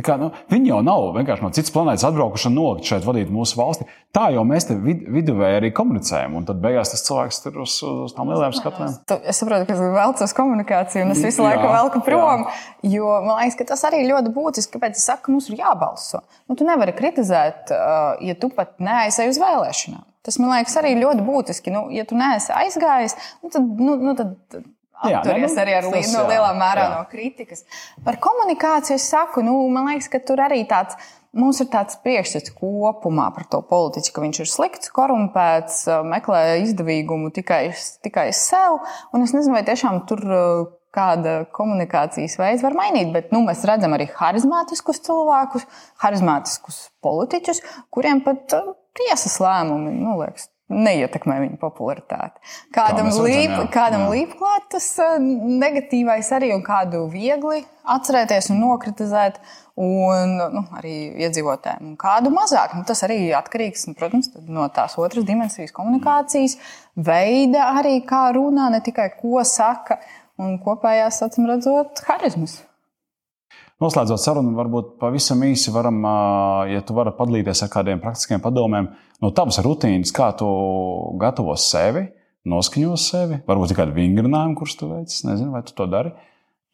Kā, 0.00 0.14
nu, 0.16 0.30
viņi 0.48 0.70
jau 0.70 0.78
nav 0.86 1.10
vienkārši 1.16 1.42
no 1.44 1.48
citas 1.52 1.72
planētas 1.74 2.06
atbraukuši 2.08 2.46
un 2.48 2.54
nolikt 2.56 2.86
šeit 2.88 3.04
vadīt 3.04 3.32
mūsu 3.34 3.58
valsti. 3.58 3.84
Tā 4.14 4.28
jau 4.32 4.44
mēs 4.48 4.68
te 4.68 4.76
vid 4.80 5.02
viduvēji 5.12 5.58
arī 5.58 5.72
komunicējam. 5.76 6.36
Un 6.38 6.46
tad 6.48 6.62
beigās 6.62 6.92
tas 6.94 7.02
cilvēks 7.04 7.40
tur 7.44 7.58
uz, 7.66 7.74
uz 8.06 8.14
tām 8.16 8.30
lielām 8.30 8.54
skatvēm. 8.56 8.94
Es 9.18 9.42
saprotu, 9.42 9.66
ka 9.66 9.74
tas 9.74 9.82
velc 9.98 10.22
uz 10.24 10.34
komunikāciju, 10.38 11.04
un 11.04 11.12
es 11.16 11.24
visu 11.26 11.44
laiku 11.44 11.66
jā, 11.66 11.72
velku 11.74 12.04
prom. 12.06 12.46
Jā. 12.46 12.94
Jo 12.94 13.16
man 13.26 13.42
liekas, 13.42 13.58
ka 13.58 13.66
tas 13.74 13.82
arī 13.90 14.06
ļoti 14.08 14.32
būtiski. 14.38 14.72
Kāpēc 14.78 14.96
es 14.96 15.08
saku, 15.10 15.26
ka 15.26 15.34
mums 15.34 15.50
ir 15.50 15.58
jābalso? 15.60 16.22
Nu, 16.46 16.56
tu 16.56 16.68
nevari 16.68 16.94
kritizēt, 16.96 17.74
ja 18.24 18.38
tu 18.40 18.54
pat 18.54 18.78
neaizēji 18.80 19.34
uz 19.34 19.42
vēlēšanām. 19.42 20.06
Tas 20.26 20.36
man 20.40 20.52
liekas 20.52 20.76
arī 20.80 20.96
ļoti 21.00 21.24
būtiski. 21.24 21.72
Nu, 21.72 21.86
ja 21.94 22.04
tu 22.08 22.18
neesi 22.18 22.52
aizgājis, 22.52 23.16
nu, 23.44 23.52
tad, 23.52 23.70
nu, 23.80 23.96
nu, 24.00 24.16
tad 24.18 24.36
atturies 25.00 25.56
arī 25.60 25.78
ar 25.78 25.86
tas, 25.88 26.10
no 26.12 26.26
lielā 26.28 26.50
mērā 26.58 26.84
jā. 26.84 26.90
no 26.98 27.06
kritikas. 27.10 27.64
Par 28.04 28.20
komunikāciju 28.20 28.98
es 28.98 29.08
saku, 29.12 29.44
nu, 29.46 29.56
man 29.72 29.88
liekas, 29.90 30.10
ka 30.12 30.22
tur 30.24 30.44
arī 30.44 30.62
tāds. 30.68 30.98
Mums 31.30 31.60
ir 31.62 31.68
tāds 31.70 31.94
priekšstats 32.02 32.50
kopumā 32.58 33.28
par 33.30 33.44
to 33.46 33.60
politiķu, 33.62 34.10
ka 34.16 34.22
viņš 34.24 34.40
ir 34.42 34.48
slikts, 34.50 34.90
korumpēts, 34.90 35.84
meklē 36.10 36.40
izdevīgumu 36.64 37.30
tikai, 37.36 37.68
tikai 38.02 38.32
sev. 38.34 38.80
Un 39.14 39.22
es 39.22 39.30
nezinu, 39.36 39.54
vai 39.54 39.62
tiešām 39.68 40.00
tur 40.10 40.24
kāda 40.90 41.44
komunikācijas 41.54 42.34
veids 42.40 42.64
var 42.66 42.74
mainīt, 42.74 43.12
bet 43.14 43.30
nu, 43.30 43.44
mēs 43.46 43.62
redzam 43.68 43.94
arī 43.94 44.08
harizmātiskus 44.10 44.98
cilvēkus, 45.06 45.68
harizmātiskus 46.02 46.82
politiķus, 47.06 47.62
kuriem 47.94 48.24
pat 48.26 48.58
tiesas 48.98 49.38
lēmumi, 49.42 49.92
nu, 50.00 50.16
liekas, 50.22 50.48
neietekmē 50.70 51.38
viņa 51.42 51.58
popularitāti. 51.60 52.38
Kādam, 52.74 53.10
Kā 53.10 53.24
līp, 53.24 53.50
redzam, 53.50 53.70
kādam 53.74 54.04
līp 54.12 54.36
klāt 54.38 54.68
tas 54.74 54.86
uh, 55.02 55.16
negatīvais 55.18 56.30
arī 56.36 56.52
un 56.54 56.62
kādu 56.66 57.02
viegli 57.10 57.64
atcerēties 57.90 58.52
un 58.54 58.62
nokritizēt. 58.66 59.42
Un 59.80 60.34
nu, 60.52 60.60
arī 60.76 60.92
iedzīvotājiem, 61.24 61.92
un 61.92 61.94
kādu 61.96 62.28
mazāk. 62.34 62.74
Nu, 62.76 62.82
tas 62.84 63.00
arī 63.06 63.30
atkarīgs 63.32 63.86
nu, 63.88 63.94
protams, 63.96 64.28
no 64.44 64.66
tās 64.76 64.98
otras 65.00 65.24
dimensijas, 65.24 65.72
komunikācijas 65.72 66.58
veida, 67.00 67.70
arī 67.80 67.94
kā 68.04 68.26
runā, 68.36 68.68
ne 68.74 68.82
tikai 68.84 69.08
ko 69.16 69.40
saka, 69.48 69.96
un 70.36 70.58
kopējās, 70.60 71.22
acīm 71.24 71.48
redzot, 71.48 72.04
harizmas. 72.10 72.58
Noslēdzot 73.80 74.20
sarunu, 74.20 74.52
varbūt 74.58 74.96
pavisam 75.00 75.40
īsi 75.46 75.72
varam, 75.72 76.02
ja 76.68 76.82
tu 76.84 76.92
vari 76.96 77.14
padalīties 77.16 77.62
ar 77.64 77.70
kādiem 77.72 78.02
praktiskiem 78.02 78.42
padomiem 78.44 78.90
no 79.24 79.30
tavas 79.32 79.56
rutīnas, 79.64 80.12
kā 80.12 80.30
tu 80.36 80.48
gatavo 81.20 81.54
sevi, 81.56 82.04
noskaņo 82.50 82.98
sevi, 83.00 83.38
varbūt 83.48 83.72
tikai 83.72 83.88
vingrinājumu, 83.96 84.58
kurus 84.58 84.76
tu 84.76 84.90
veic. 84.90 85.14
Nezinu, 85.24 85.54
vai 85.54 85.64
tu 85.64 85.72
to 85.76 85.86
dari. 85.88 86.12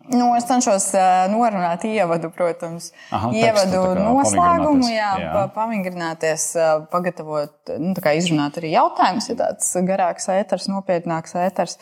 Nu, 0.07 0.29
es 0.37 0.45
cenšos 0.47 0.92
norunāt 1.33 1.83
ievadu, 1.88 2.29
protams, 2.35 2.92
Aha, 3.14 3.33
ievadu 3.35 3.81
noslēgumu, 3.99 4.87
jā, 4.92 5.09
jā. 5.19 5.47
pavingrināties, 5.55 6.45
uh, 6.61 6.85
pagatavot, 6.92 7.73
nu, 7.83 7.95
izrunāt 8.14 8.61
arī 8.61 8.71
jautājumus, 8.77 9.31
ja 9.33 9.38
tāds 9.40 9.73
garāks 9.88 10.31
ēters, 10.31 10.69
nopietnāks 10.71 11.35
ēters. 11.42 11.79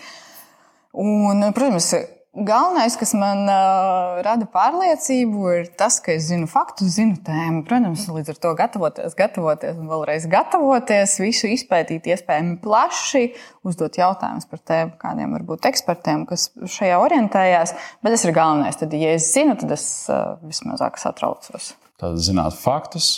Un, 0.96 1.44
protams, 1.52 1.90
Galvenais, 2.34 2.96
kas 2.98 3.12
man 3.14 3.44
uh, 3.46 4.16
rada 4.26 4.48
pārliecību, 4.50 5.42
ir 5.54 5.68
tas, 5.78 6.00
ka 6.02 6.16
es 6.16 6.24
zinu 6.32 6.48
faktus, 6.50 6.96
zinu 6.96 7.20
tēmu. 7.22 7.62
Protams, 7.68 8.08
līdz 8.10 8.32
ar 8.32 8.40
to 8.42 8.50
gatavoties, 8.58 9.14
gatavoties 9.14 9.78
un 9.78 9.86
vēlreiz 9.92 10.26
gatavoties, 10.32 11.14
visu 11.22 11.52
izpētīt 11.54 12.08
iespējami 12.10 12.56
plaši, 12.64 13.22
uzdot 13.62 14.00
jautājumus 14.00 14.50
par 14.50 14.64
tēmu 14.66 14.98
kādiem 14.98 15.38
varbūt 15.38 15.70
ekspertiem, 15.70 16.26
kas 16.26 16.48
šajā 16.74 16.98
orientējās. 17.04 17.76
Bet 18.02 18.16
tas 18.16 18.26
ir 18.26 18.34
galvenais. 18.34 18.82
Tad, 18.82 18.98
ja 18.98 19.14
es 19.14 19.30
zinu, 19.30 19.54
tad 19.62 19.78
es 19.78 19.86
uh, 20.10 20.34
vismazāk 20.42 20.98
satraucos. 20.98 21.70
Tad 22.02 22.18
zināt 22.18 22.58
faktus. 22.58 23.14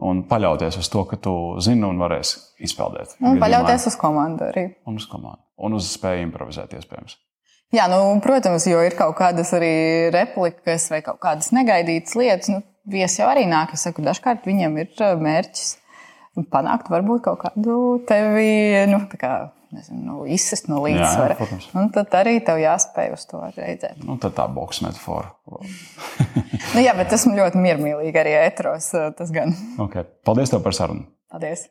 Un 0.00 0.24
paļauties 0.26 0.80
uz 0.80 0.90
to, 0.90 1.06
ka 1.06 1.20
tu 1.22 1.32
zini 1.62 1.84
un 1.86 2.02
varēsi 2.02 2.64
izpildīt. 2.66 3.14
Un 3.22 3.38
paļauties 3.38 3.90
uz 3.92 4.00
komandu 4.00 4.48
arī. 4.50 4.70
Un 4.90 4.98
uz 4.98 5.06
komandu. 5.06 5.44
Un 5.60 5.76
uz 5.76 5.92
spēju 5.94 6.24
improvizēt, 6.24 6.72
iespējams. 6.80 7.20
Jā, 7.70 7.84
nu, 7.86 8.00
protams, 8.24 8.66
jo 8.66 8.80
ir 8.82 8.96
kaut 8.98 9.14
kādas 9.20 9.52
arī 9.54 9.74
replikas 10.10 10.88
vai 10.90 11.04
kaut 11.06 11.20
kādas 11.22 11.52
negaidītas 11.54 12.16
lietas. 12.18 12.50
Nu, 12.50 12.64
viesi 12.90 13.20
jau 13.22 13.28
arī 13.30 13.44
nāk, 13.46 13.76
es 13.76 13.86
saku, 13.86 14.02
dažkārt 14.02 14.48
viņiem 14.48 14.74
ir 14.82 14.90
uh, 14.98 15.14
mērķis 15.20 15.76
panākt 16.50 16.90
varbūt 16.90 17.24
kaut 17.26 17.40
kādu 17.44 17.78
tevi, 18.08 18.50
nu, 18.90 19.00
tā 19.10 19.18
kā, 19.20 19.32
nezinu, 19.74 20.00
nu, 20.06 20.18
izsist 20.30 20.70
no 20.70 20.80
līdzsvara. 20.84 21.36
Jā, 21.38 21.58
jā, 21.66 21.86
tad 21.94 22.14
arī 22.20 22.36
tev 22.46 22.60
jāspēj 22.62 23.14
uz 23.14 23.26
to 23.30 23.42
redzēt. 23.56 23.98
Nu, 24.02 24.18
tad 24.22 24.34
tā 24.38 24.46
boks 24.50 24.82
metafora. 24.86 25.30
nu, 25.54 26.80
jā, 26.82 26.94
bet 26.98 27.14
esmu 27.18 27.36
ļoti 27.38 27.60
miermīlīga 27.60 28.24
arī 28.24 28.38
etros, 28.44 28.92
tas 29.18 29.34
gan. 29.34 29.54
Okay. 29.86 30.06
Paldies 30.26 30.54
tev 30.54 30.64
par 30.66 30.76
sarunu. 30.76 31.06
Paldies. 31.30 31.68